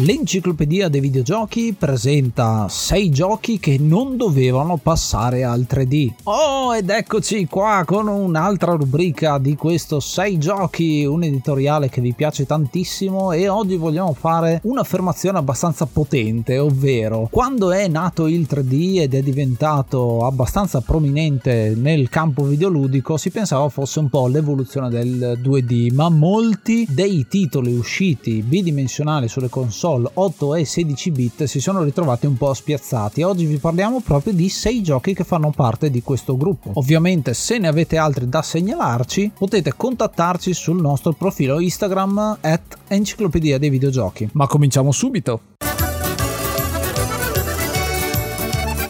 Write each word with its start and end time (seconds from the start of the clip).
L'enciclopedia 0.00 0.88
dei 0.88 1.00
videogiochi 1.00 1.74
presenta 1.76 2.68
6 2.68 3.10
giochi 3.10 3.58
che 3.58 3.78
non 3.80 4.16
dovevano 4.16 4.76
passare 4.76 5.42
al 5.42 5.66
3D. 5.68 6.12
Oh, 6.22 6.76
ed 6.76 6.88
eccoci 6.88 7.46
qua 7.46 7.82
con 7.84 8.06
un'altra 8.06 8.74
rubrica 8.74 9.38
di 9.38 9.56
questo 9.56 9.98
6 9.98 10.38
giochi, 10.38 11.04
un 11.04 11.24
editoriale 11.24 11.88
che 11.88 12.00
vi 12.00 12.12
piace 12.12 12.46
tantissimo 12.46 13.32
e 13.32 13.48
oggi 13.48 13.74
vogliamo 13.74 14.12
fare 14.12 14.60
un'affermazione 14.62 15.38
abbastanza 15.38 15.84
potente, 15.86 16.60
ovvero 16.60 17.26
quando 17.28 17.72
è 17.72 17.88
nato 17.88 18.28
il 18.28 18.46
3D 18.48 19.00
ed 19.00 19.14
è 19.14 19.20
diventato 19.20 20.24
abbastanza 20.24 20.80
prominente 20.80 21.74
nel 21.76 22.08
campo 22.08 22.44
videoludico 22.44 23.16
si 23.16 23.30
pensava 23.30 23.68
fosse 23.68 23.98
un 23.98 24.08
po' 24.08 24.28
l'evoluzione 24.28 24.90
del 24.90 25.40
2D, 25.42 25.92
ma 25.92 26.08
molti 26.08 26.86
dei 26.88 27.26
titoli 27.28 27.76
usciti 27.76 28.42
bidimensionali 28.42 29.26
sulle 29.26 29.48
console 29.48 29.86
console 29.88 30.10
8 30.12 30.54
e 30.56 30.64
16 30.64 31.10
bit 31.10 31.44
si 31.44 31.60
sono 31.60 31.82
ritrovati 31.82 32.26
un 32.26 32.36
po' 32.36 32.52
spiazzati. 32.52 33.22
Oggi 33.22 33.46
vi 33.46 33.56
parliamo 33.56 34.00
proprio 34.00 34.34
di 34.34 34.48
6 34.48 34.82
giochi 34.82 35.14
che 35.14 35.24
fanno 35.24 35.50
parte 35.50 35.90
di 35.90 36.02
questo 36.02 36.36
gruppo. 36.36 36.72
Ovviamente 36.74 37.32
se 37.32 37.58
ne 37.58 37.68
avete 37.68 37.96
altri 37.96 38.28
da 38.28 38.42
segnalarci 38.42 39.32
potete 39.38 39.72
contattarci 39.74 40.52
sul 40.52 40.80
nostro 40.80 41.12
profilo 41.12 41.58
Instagram 41.58 42.38
at 42.40 42.76
enciclopedia 42.88 43.58
dei 43.58 43.70
videogiochi. 43.70 44.28
Ma 44.32 44.46
cominciamo 44.46 44.92
subito! 44.92 45.40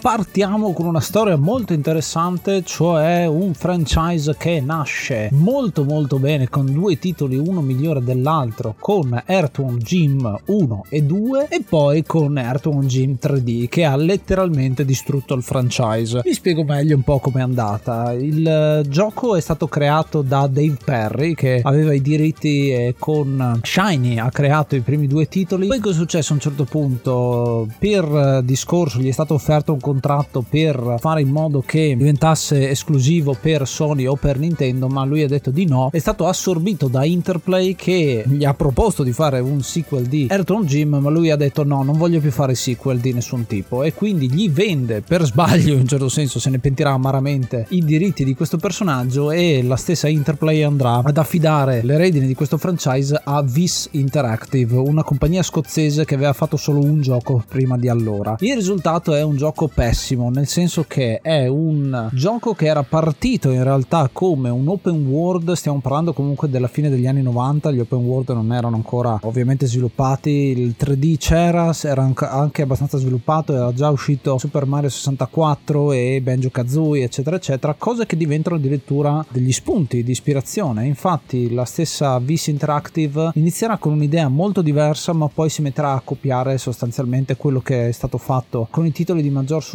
Partiamo 0.08 0.72
con 0.72 0.86
una 0.86 1.00
storia 1.00 1.36
molto 1.36 1.74
interessante, 1.74 2.62
cioè 2.64 3.26
un 3.26 3.52
franchise 3.52 4.36
che 4.38 4.58
nasce 4.58 5.28
molto 5.32 5.84
molto 5.84 6.18
bene 6.18 6.48
con 6.48 6.72
due 6.72 6.98
titoli, 6.98 7.36
uno 7.36 7.60
migliore 7.60 8.02
dell'altro, 8.02 8.74
con 8.78 9.22
Earthworm 9.26 9.76
Jim 9.76 10.34
1 10.46 10.84
e 10.88 11.02
2 11.02 11.48
e 11.50 11.60
poi 11.60 12.04
con 12.04 12.38
Earthworm 12.38 12.86
Jim 12.86 13.18
3D 13.20 13.68
che 13.68 13.84
ha 13.84 13.96
letteralmente 13.96 14.86
distrutto 14.86 15.34
il 15.34 15.42
franchise. 15.42 16.22
Vi 16.24 16.32
spiego 16.32 16.64
meglio 16.64 16.96
un 16.96 17.02
po' 17.02 17.18
com'è 17.18 17.42
andata. 17.42 18.14
Il 18.14 18.86
gioco 18.88 19.36
è 19.36 19.40
stato 19.40 19.68
creato 19.68 20.22
da 20.22 20.46
Dave 20.46 20.78
Perry 20.82 21.34
che 21.34 21.60
aveva 21.62 21.92
i 21.92 22.00
diritti 22.00 22.70
e 22.70 22.94
con 22.98 23.60
Shiny 23.62 24.16
ha 24.16 24.30
creato 24.30 24.74
i 24.74 24.80
primi 24.80 25.06
due 25.06 25.28
titoli. 25.28 25.66
Poi 25.66 25.80
cosa 25.80 25.96
è 25.96 25.98
successo 25.98 26.32
a 26.32 26.36
un 26.36 26.40
certo 26.40 26.64
punto? 26.64 27.68
Per 27.78 28.40
discorso 28.42 29.00
gli 29.00 29.08
è 29.08 29.12
stato 29.12 29.34
offerto 29.34 29.74
un 29.74 29.78
contratto 29.78 29.96
per 30.48 30.96
fare 30.98 31.20
in 31.20 31.28
modo 31.28 31.62
che 31.64 31.94
diventasse 31.96 32.70
esclusivo 32.70 33.36
per 33.40 33.66
Sony 33.66 34.06
o 34.06 34.16
per 34.16 34.38
Nintendo, 34.38 34.88
ma 34.88 35.04
lui 35.04 35.22
ha 35.22 35.28
detto 35.28 35.50
di 35.50 35.66
no. 35.66 35.90
È 35.92 35.98
stato 35.98 36.26
assorbito 36.26 36.88
da 36.88 37.04
Interplay 37.04 37.74
che 37.74 38.24
gli 38.26 38.44
ha 38.44 38.54
proposto 38.54 39.02
di 39.02 39.12
fare 39.12 39.40
un 39.40 39.62
sequel 39.62 40.06
di 40.06 40.26
Ayrton 40.30 40.64
Jim, 40.64 40.96
ma 40.96 41.10
lui 41.10 41.30
ha 41.30 41.36
detto 41.36 41.64
no, 41.64 41.82
non 41.82 41.96
voglio 41.96 42.20
più 42.20 42.30
fare 42.30 42.54
sequel 42.54 42.98
di 42.98 43.12
nessun 43.12 43.46
tipo 43.46 43.82
e 43.82 43.94
quindi 43.94 44.30
gli 44.30 44.50
vende 44.50 45.00
per 45.00 45.24
sbaglio, 45.24 45.74
in 45.74 45.80
un 45.80 45.88
certo 45.88 46.08
senso 46.08 46.38
se 46.38 46.50
ne 46.50 46.58
pentirà 46.58 46.92
amaramente, 46.92 47.66
i 47.70 47.84
diritti 47.84 48.24
di 48.24 48.34
questo 48.34 48.56
personaggio 48.56 49.30
e 49.30 49.62
la 49.62 49.76
stessa 49.76 50.08
Interplay 50.08 50.62
andrà 50.62 51.02
ad 51.04 51.16
affidare 51.16 51.82
le 51.82 51.96
redine 51.96 52.26
di 52.26 52.34
questo 52.34 52.58
franchise 52.58 53.20
a 53.22 53.42
Vis 53.42 53.88
Interactive, 53.92 54.76
una 54.76 55.02
compagnia 55.02 55.42
scozzese 55.42 56.04
che 56.04 56.14
aveva 56.14 56.32
fatto 56.32 56.56
solo 56.56 56.80
un 56.80 57.00
gioco 57.00 57.42
prima 57.48 57.76
di 57.76 57.88
allora. 57.88 58.36
Il 58.40 58.54
risultato 58.54 59.14
è 59.14 59.22
un 59.22 59.36
gioco 59.36 59.68
pessimo, 59.78 60.28
nel 60.28 60.48
senso 60.48 60.86
che 60.88 61.20
è 61.22 61.46
un 61.46 62.08
gioco 62.12 62.52
che 62.52 62.66
era 62.66 62.82
partito 62.82 63.52
in 63.52 63.62
realtà 63.62 64.10
come 64.12 64.48
un 64.48 64.66
open 64.66 65.06
world, 65.06 65.52
stiamo 65.52 65.78
parlando 65.78 66.12
comunque 66.12 66.50
della 66.50 66.66
fine 66.66 66.90
degli 66.90 67.06
anni 67.06 67.22
90, 67.22 67.70
gli 67.70 67.78
open 67.78 68.00
world 68.00 68.30
non 68.30 68.52
erano 68.52 68.74
ancora 68.74 69.20
ovviamente 69.22 69.66
sviluppati, 69.68 70.30
il 70.30 70.74
3D 70.76 71.16
c'era, 71.18 71.72
era 71.84 72.12
anche 72.28 72.62
abbastanza 72.62 72.98
sviluppato, 72.98 73.54
era 73.54 73.72
già 73.72 73.88
uscito 73.90 74.36
Super 74.36 74.66
Mario 74.66 74.88
64 74.88 75.92
e 75.92 76.20
Banjo 76.24 76.50
Kazooie 76.50 77.04
eccetera 77.04 77.36
eccetera, 77.36 77.76
cose 77.78 78.04
che 78.04 78.16
diventano 78.16 78.56
addirittura 78.56 79.24
degli 79.28 79.52
spunti 79.52 80.02
di 80.02 80.10
ispirazione, 80.10 80.86
infatti 80.86 81.54
la 81.54 81.64
stessa 81.64 82.18
Vis 82.18 82.48
Interactive 82.48 83.30
inizierà 83.34 83.76
con 83.76 83.92
un'idea 83.92 84.26
molto 84.26 84.60
diversa 84.60 85.12
ma 85.12 85.28
poi 85.28 85.48
si 85.48 85.62
metterà 85.62 85.92
a 85.92 86.02
copiare 86.04 86.58
sostanzialmente 86.58 87.36
quello 87.36 87.60
che 87.60 87.86
è 87.86 87.92
stato 87.92 88.18
fatto 88.18 88.66
con 88.72 88.84
i 88.84 88.90
titoli 88.90 89.22
di 89.22 89.30
maggior 89.30 89.62
successo 89.62 89.67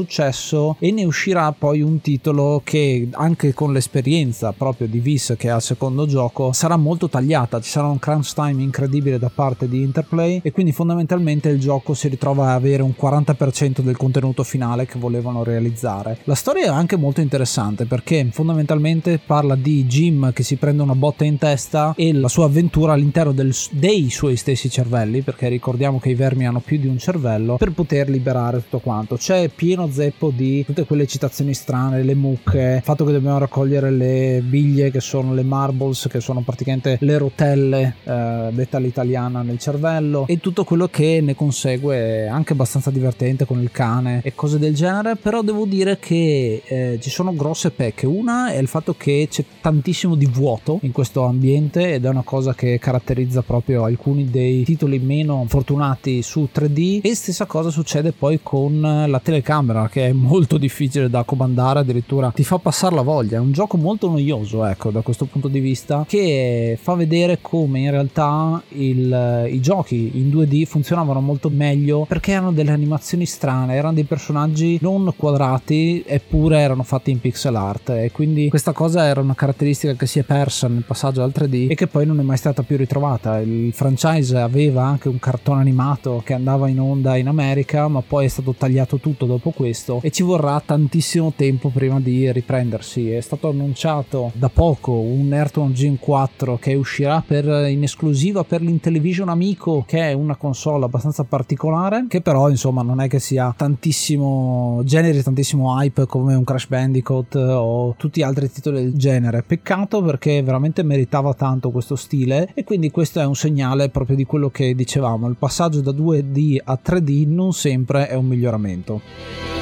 e 0.80 0.92
ne 0.92 1.06
uscirà 1.06 1.52
poi 1.52 1.82
un 1.82 2.02
titolo 2.02 2.62
che 2.64 3.08
anche 3.12 3.54
con 3.54 3.74
l'esperienza 3.74 4.52
proprio 4.52 4.88
di 4.88 5.00
Vis 5.00 5.36
che 5.38 5.48
è 5.48 5.52
al 5.52 5.62
secondo 5.62 6.06
gioco 6.06 6.52
sarà 6.52 6.78
molto 6.78 7.10
tagliata, 7.10 7.62
ci 7.62 7.70
sarà 7.70 7.88
un 7.88 8.00
crunch 8.00 8.34
time 8.34 8.62
incredibile 8.62 9.20
da 9.20 9.30
parte 9.34 9.68
di 9.70 9.82
Interplay 9.82 10.40
e 10.44 10.52
quindi 10.52 10.72
fondamentalmente 10.72 11.50
il 11.50 11.60
gioco 11.60 11.94
si 11.94 12.08
ritrova 12.08 12.50
a 12.50 12.54
avere 12.54 12.82
un 12.82 12.94
40% 13.00 13.82
del 13.82 13.98
contenuto 13.98 14.44
finale 14.44 14.86
che 14.86 14.98
volevano 14.98 15.44
realizzare. 15.44 16.20
La 16.24 16.36
storia 16.36 16.66
è 16.66 16.70
anche 16.70 16.96
molto 16.96 17.22
interessante 17.22 17.86
perché 17.86 18.28
fondamentalmente 18.32 19.20
parla 19.24 19.56
di 19.56 19.86
Jim 19.86 20.34
che 20.34 20.44
si 20.44 20.56
prende 20.56 20.82
una 20.82 20.96
botta 20.96 21.24
in 21.24 21.38
testa 21.38 21.94
e 21.96 22.14
la 22.14 22.28
sua 22.28 22.46
avventura 22.46 22.94
all'interno 22.94 23.32
del, 23.32 23.54
dei 23.72 24.10
suoi 24.10 24.36
stessi 24.36 24.70
cervelli 24.70 25.22
perché 25.22 25.48
ricordiamo 25.50 26.00
che 26.00 26.10
i 26.10 26.16
vermi 26.16 26.48
hanno 26.48 26.60
più 26.60 26.80
di 26.80 26.88
un 26.88 26.98
cervello 26.98 27.58
per 27.58 27.72
poter 27.72 28.10
liberare 28.10 28.62
tutto 28.62 28.80
quanto. 28.80 29.16
C'è 29.16 29.50
pieno 29.50 29.83
pieno 29.84 29.90
zeppo 29.92 30.32
di 30.32 30.64
tutte 30.66 30.86
quelle 30.86 31.08
citazioni 31.08 31.54
strane, 31.54 32.04
le 32.04 32.16
mucche, 32.16 32.76
il 32.78 32.84
fatto 32.84 33.06
che 33.06 33.12
dobbiamo 33.12 33.38
raccogliere 33.38 33.92
le 33.92 34.42
biglie 34.44 34.92
che 34.92 35.00
sono 35.00 35.34
le 35.34 35.44
marbles, 35.44 36.08
che 36.10 36.20
sono 36.20 36.42
praticamente 36.42 36.98
le 37.02 37.18
rotelle, 37.18 37.96
eh, 38.04 38.50
detta 38.52 38.78
all'italiana, 38.78 39.42
nel 39.42 39.60
cervello 39.60 40.26
e 40.28 40.40
tutto 40.40 40.64
quello 40.64 40.88
che 40.88 41.20
ne 41.22 41.36
consegue 41.36 42.28
anche 42.28 42.54
abbastanza 42.54 42.92
divertente 42.92 43.46
con 43.46 43.62
il 43.62 43.72
cane 43.72 44.22
e 44.24 44.34
cose 44.36 44.58
del 44.58 44.74
genere, 44.74 45.16
però 45.16 45.42
devo 45.42 45.66
dire 45.66 46.00
che 46.00 46.62
eh, 46.66 47.00
ci 47.02 47.10
sono 47.10 47.34
grosse 47.34 47.72
pecche. 47.72 48.06
Una 48.06 48.52
è 48.52 48.58
il 48.58 48.68
fatto 48.68 48.96
che 48.96 49.28
c'è 49.30 49.44
tantissimo 49.62 50.16
di 50.16 50.26
vuoto 50.26 50.80
in 50.82 50.92
questo 50.92 51.24
ambiente 51.24 51.94
ed 51.94 52.06
è 52.06 52.10
una 52.10 52.24
cosa 52.24 52.54
che 52.54 52.80
caratterizza 52.80 53.42
proprio 53.42 53.84
alcuni 53.84 54.30
dei 54.30 54.64
titoli 54.64 55.00
meno 55.00 55.46
fortunati 55.48 56.22
su 56.22 56.48
3D 56.54 57.00
e 57.02 57.16
stessa 57.16 57.46
cosa 57.46 57.70
succede 57.70 58.12
poi 58.12 58.40
con 58.42 58.80
la 58.82 59.20
telecamera 59.20 59.73
telecamera 59.74 59.90
che 59.90 60.08
è 60.10 60.12
molto 60.14 60.58
difficile 60.58 61.10
da 61.10 61.24
comandare, 61.24 61.80
addirittura 61.80 62.32
ti 62.32 62.44
fa 62.44 62.60
passare 62.60 62.96
la 62.96 63.02
voglia. 63.02 63.38
È 63.38 63.40
un 63.40 63.52
gioco 63.52 63.78
molto 63.78 64.08
noioso, 64.10 64.64
ecco, 64.66 64.92
da 64.92 65.02
questo 65.02 65.26
punto 65.26 65.48
di 65.48 65.60
vista, 65.60 66.06
che 66.08 66.78
fa 66.80 66.94
vedere 66.94 67.40
come 67.42 67.80
in 67.80 67.92
realtà 67.92 68.62
il, 68.70 69.50
i 69.52 69.60
giochi 69.60 70.12
in 70.14 70.30
2D 70.30 70.66
funzionavano 70.66 71.20
molto 71.20 71.50
meglio 71.50 72.06
perché 72.06 72.32
erano 72.32 72.52
delle 72.52 72.72
animazioni 72.72 73.26
strane, 73.26 73.76
erano 73.76 73.94
dei 73.94 74.04
personaggi 74.04 74.78
non 74.82 75.14
quadrati 75.16 76.04
eppure 76.06 76.60
erano 76.60 76.84
fatti 76.84 77.12
in 77.12 77.20
pixel 77.20 77.56
art 77.56 77.90
e 77.90 78.12
quindi 78.12 78.50
questa 78.50 78.72
cosa 78.72 79.06
era 79.06 79.22
una 79.22 79.36
caratteristica 79.36 79.94
che 79.94 80.06
si 80.06 80.20
è 80.20 80.24
persa 80.24 80.68
nel 80.68 80.84
passaggio 80.84 81.24
al 81.24 81.32
3D 81.34 81.70
e 81.70 81.76
che 81.76 81.88
poi 81.88 82.06
non 82.06 82.20
è 82.20 82.24
mai 82.24 82.38
stata 82.38 82.64
più 82.64 82.78
ritrovata. 82.78 83.40
Il 83.40 83.74
franchise 83.74 84.38
aveva 84.38 84.84
anche 84.84 85.08
un 85.08 85.20
cartone 85.20 85.62
animato 85.62 86.22
che 86.24 86.34
andava 86.34 86.68
in 86.68 86.80
onda 86.80 87.16
in 87.18 87.28
America, 87.28 87.88
ma 87.88 88.02
poi 88.02 88.26
è 88.26 88.30
stato 88.30 88.54
tagliato 88.54 88.98
tutto 88.98 89.26
dopo 89.26 89.52
questo 89.52 89.63
e 89.66 90.12
ci 90.12 90.24
vorrà 90.24 90.62
tantissimo 90.64 91.34
tempo 91.36 91.70
prima 91.70 92.00
di 92.00 92.32
riprendersi. 92.32 93.12
È 93.12 93.22
stato 93.22 93.50
annunciato 93.50 94.32
da 94.34 94.50
poco 94.50 94.92
un 94.94 95.32
Ayrton 95.32 95.74
Gen 95.74 96.00
4 96.00 96.58
che 96.58 96.76
uscirà 96.76 97.24
per, 97.26 97.46
in 97.70 97.84
esclusiva 97.84 98.44
per 98.44 98.62
l'Intellivision 98.62 99.30
Amico, 99.30 99.84
che 99.88 100.10
è 100.10 100.14
una 100.14 100.36
console 100.36 100.86
abbastanza 100.86 101.24
particolare, 101.24 102.06
che 102.08 102.22
però 102.22 102.50
insomma 102.50 102.82
non 102.82 103.02
è 103.02 103.08
che 103.08 103.20
sia 103.20 103.54
tantissimo 103.56 104.82
generi 104.84 105.22
tantissimo 105.24 105.80
hype 105.80 106.06
come 106.06 106.36
un 106.36 106.44
Crash 106.44 106.68
Bandicoot 106.68 107.36
o 107.36 107.96
tutti 107.98 108.20
gli 108.20 108.24
altri 108.24 108.52
titoli 108.52 108.84
del 108.84 108.96
genere. 108.96 109.44
Peccato 109.44 110.02
perché 110.02 110.42
veramente 110.42 110.84
meritava 110.84 111.34
tanto 111.34 111.72
questo 111.72 111.96
stile 111.96 112.50
e 112.54 112.64
quindi 112.64 112.92
questo 112.92 113.20
è 113.20 113.26
un 113.26 113.36
segnale 113.36 113.90
proprio 113.90 114.16
di 114.16 114.26
quello 114.26 114.50
che 114.50 114.76
dicevamo, 114.76 115.28
il 115.28 115.36
passaggio 115.38 115.82
da 115.82 115.92
2D 115.92 116.58
a 116.64 116.80
3D 116.84 117.28
non 117.28 117.54
sempre 117.54 118.08
è 118.08 118.16
un 118.16 118.26
miglioramento. 118.26 119.53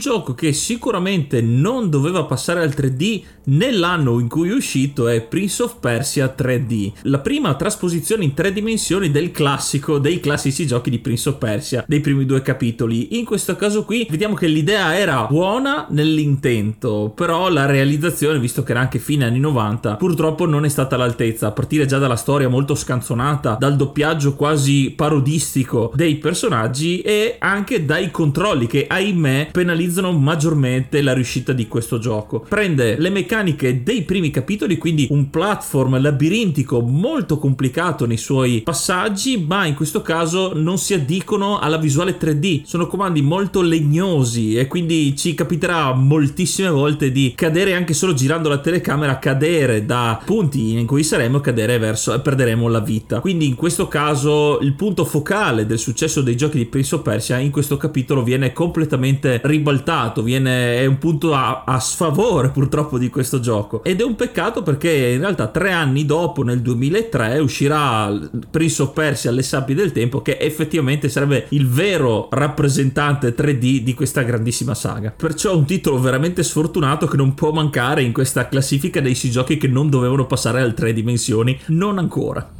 Gioco 0.00 0.34
che 0.34 0.52
sicuramente 0.54 1.42
non 1.42 1.90
doveva 1.90 2.24
passare 2.24 2.62
al 2.62 2.70
3D 2.70 3.22
nell'anno 3.44 4.18
in 4.18 4.28
cui 4.28 4.48
è 4.48 4.54
uscito 4.54 5.08
è 5.08 5.20
Prince 5.20 5.62
of 5.62 5.76
Persia 5.78 6.34
3D, 6.36 6.92
la 7.02 7.18
prima 7.18 7.54
trasposizione 7.54 8.24
in 8.24 8.32
tre 8.32 8.52
dimensioni 8.52 9.10
del 9.10 9.30
classico 9.30 9.98
dei 9.98 10.18
classici 10.18 10.66
giochi 10.66 10.88
di 10.88 10.98
Prince 10.98 11.28
of 11.28 11.36
Persia, 11.36 11.84
dei 11.86 12.00
primi 12.00 12.24
due 12.24 12.40
capitoli. 12.40 13.18
In 13.18 13.26
questo 13.26 13.56
caso 13.56 13.84
qui 13.84 14.06
vediamo 14.08 14.34
che 14.34 14.46
l'idea 14.46 14.96
era 14.96 15.26
buona 15.28 15.86
nell'intento, 15.90 17.12
però 17.14 17.50
la 17.50 17.66
realizzazione, 17.66 18.38
visto 18.38 18.62
che 18.62 18.70
era 18.72 18.80
anche 18.80 18.98
fine 18.98 19.26
anni 19.26 19.38
90, 19.38 19.96
purtroppo 19.96 20.46
non 20.46 20.64
è 20.64 20.68
stata 20.70 20.94
all'altezza, 20.94 21.48
a 21.48 21.52
partire 21.52 21.84
già 21.84 21.98
dalla 21.98 22.16
storia 22.16 22.48
molto 22.48 22.74
scanzonata, 22.74 23.56
dal 23.60 23.76
doppiaggio 23.76 24.34
quasi 24.34 24.94
parodistico 24.96 25.92
dei 25.94 26.16
personaggi 26.16 27.00
e 27.02 27.36
anche 27.38 27.84
dai 27.84 28.10
controlli 28.10 28.66
che 28.66 28.86
ahimè 28.88 29.50
penalizzano 29.52 29.88
penalizzano 29.90 30.12
maggiormente 30.12 31.02
la 31.02 31.12
riuscita 31.12 31.52
di 31.52 31.66
questo 31.66 31.98
gioco. 31.98 32.44
Prende 32.48 32.96
le 32.98 33.10
meccaniche 33.10 33.82
dei 33.82 34.02
primi 34.02 34.30
capitoli, 34.30 34.78
quindi 34.78 35.08
un 35.10 35.28
platform 35.30 36.00
labirintico 36.00 36.80
molto 36.80 37.38
complicato 37.38 38.06
nei 38.06 38.16
suoi 38.16 38.62
passaggi, 38.62 39.44
ma 39.46 39.66
in 39.66 39.74
questo 39.74 40.02
caso 40.02 40.52
non 40.54 40.78
si 40.78 40.94
addicono 40.94 41.58
alla 41.58 41.76
visuale 41.76 42.16
3D. 42.18 42.62
Sono 42.64 42.86
comandi 42.86 43.20
molto 43.20 43.60
legnosi 43.60 44.56
e 44.56 44.66
quindi 44.68 45.16
ci 45.16 45.34
capiterà 45.34 45.92
moltissime 45.92 46.70
volte 46.70 47.10
di 47.10 47.32
cadere 47.34 47.74
anche 47.74 47.94
solo 47.94 48.14
girando 48.14 48.48
la 48.48 48.58
telecamera, 48.58 49.18
cadere 49.18 49.84
da 49.84 50.20
punti 50.24 50.78
in 50.78 50.86
cui 50.86 51.02
saremo, 51.02 51.40
cadere 51.40 51.78
verso 51.78 52.14
e 52.14 52.20
perderemo 52.20 52.68
la 52.68 52.80
vita. 52.80 53.20
Quindi 53.20 53.46
in 53.46 53.56
questo 53.56 53.88
caso 53.88 54.60
il 54.60 54.74
punto 54.74 55.04
focale 55.04 55.66
del 55.66 55.78
successo 55.78 56.22
dei 56.22 56.36
giochi 56.36 56.58
di 56.58 56.66
Prince 56.66 56.94
of 56.94 57.02
Persia 57.02 57.38
in 57.38 57.50
questo 57.50 57.76
capitolo 57.76 58.22
viene 58.22 58.52
completamente 58.52 59.40
ribaltato, 59.42 59.78
viene, 60.22 60.78
è 60.78 60.86
un 60.86 60.98
punto 60.98 61.34
a, 61.34 61.64
a 61.64 61.78
sfavore 61.80 62.50
purtroppo 62.52 62.98
di 62.98 63.08
questo 63.08 63.40
gioco. 63.40 63.82
Ed 63.84 64.00
è 64.00 64.04
un 64.04 64.16
peccato 64.16 64.62
perché 64.62 64.90
in 64.90 65.20
realtà 65.20 65.48
tre 65.48 65.72
anni 65.72 66.04
dopo, 66.04 66.42
nel 66.42 66.60
2003, 66.60 67.38
uscirà 67.38 68.12
Prince 68.50 68.82
of 68.82 68.92
Persia 68.92 69.30
alle 69.30 69.42
sabbie 69.42 69.74
del 69.74 69.92
tempo, 69.92 70.22
che 70.22 70.38
effettivamente 70.40 71.08
sarebbe 71.08 71.46
il 71.50 71.68
vero 71.68 72.28
rappresentante 72.30 73.34
3D 73.34 73.78
di 73.78 73.94
questa 73.94 74.22
grandissima 74.22 74.74
saga. 74.74 75.12
Perciò 75.16 75.56
un 75.56 75.64
titolo 75.64 75.98
veramente 75.98 76.42
sfortunato 76.42 77.06
che 77.06 77.16
non 77.16 77.34
può 77.34 77.52
mancare 77.52 78.02
in 78.02 78.12
questa 78.12 78.48
classifica 78.48 79.00
dei 79.00 79.14
giochi 79.14 79.56
che 79.56 79.68
non 79.68 79.90
dovevano 79.90 80.26
passare 80.26 80.60
alle 80.60 80.74
tre 80.74 80.92
dimensioni, 80.92 81.58
non 81.66 81.98
ancora. 81.98 82.59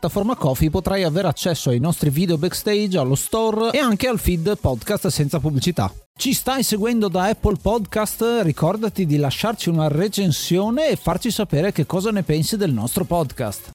Coffee 0.37 0.69
potrai 0.69 1.03
avere 1.03 1.27
accesso 1.27 1.69
ai 1.69 1.79
nostri 1.79 2.09
video 2.09 2.37
backstage, 2.37 2.97
allo 2.97 3.15
store 3.15 3.71
e 3.71 3.79
anche 3.79 4.07
al 4.07 4.19
feed 4.19 4.57
podcast 4.57 5.07
senza 5.07 5.39
pubblicità. 5.39 5.93
Ci 6.15 6.33
stai 6.33 6.63
seguendo 6.63 7.07
da 7.07 7.25
Apple 7.25 7.57
Podcast? 7.61 8.41
Ricordati 8.43 9.05
di 9.05 9.17
lasciarci 9.17 9.69
una 9.69 9.87
recensione 9.87 10.89
e 10.89 10.95
farci 10.95 11.31
sapere 11.31 11.71
che 11.71 11.85
cosa 11.85 12.11
ne 12.11 12.23
pensi 12.23 12.57
del 12.57 12.71
nostro 12.71 13.05
podcast. 13.05 13.71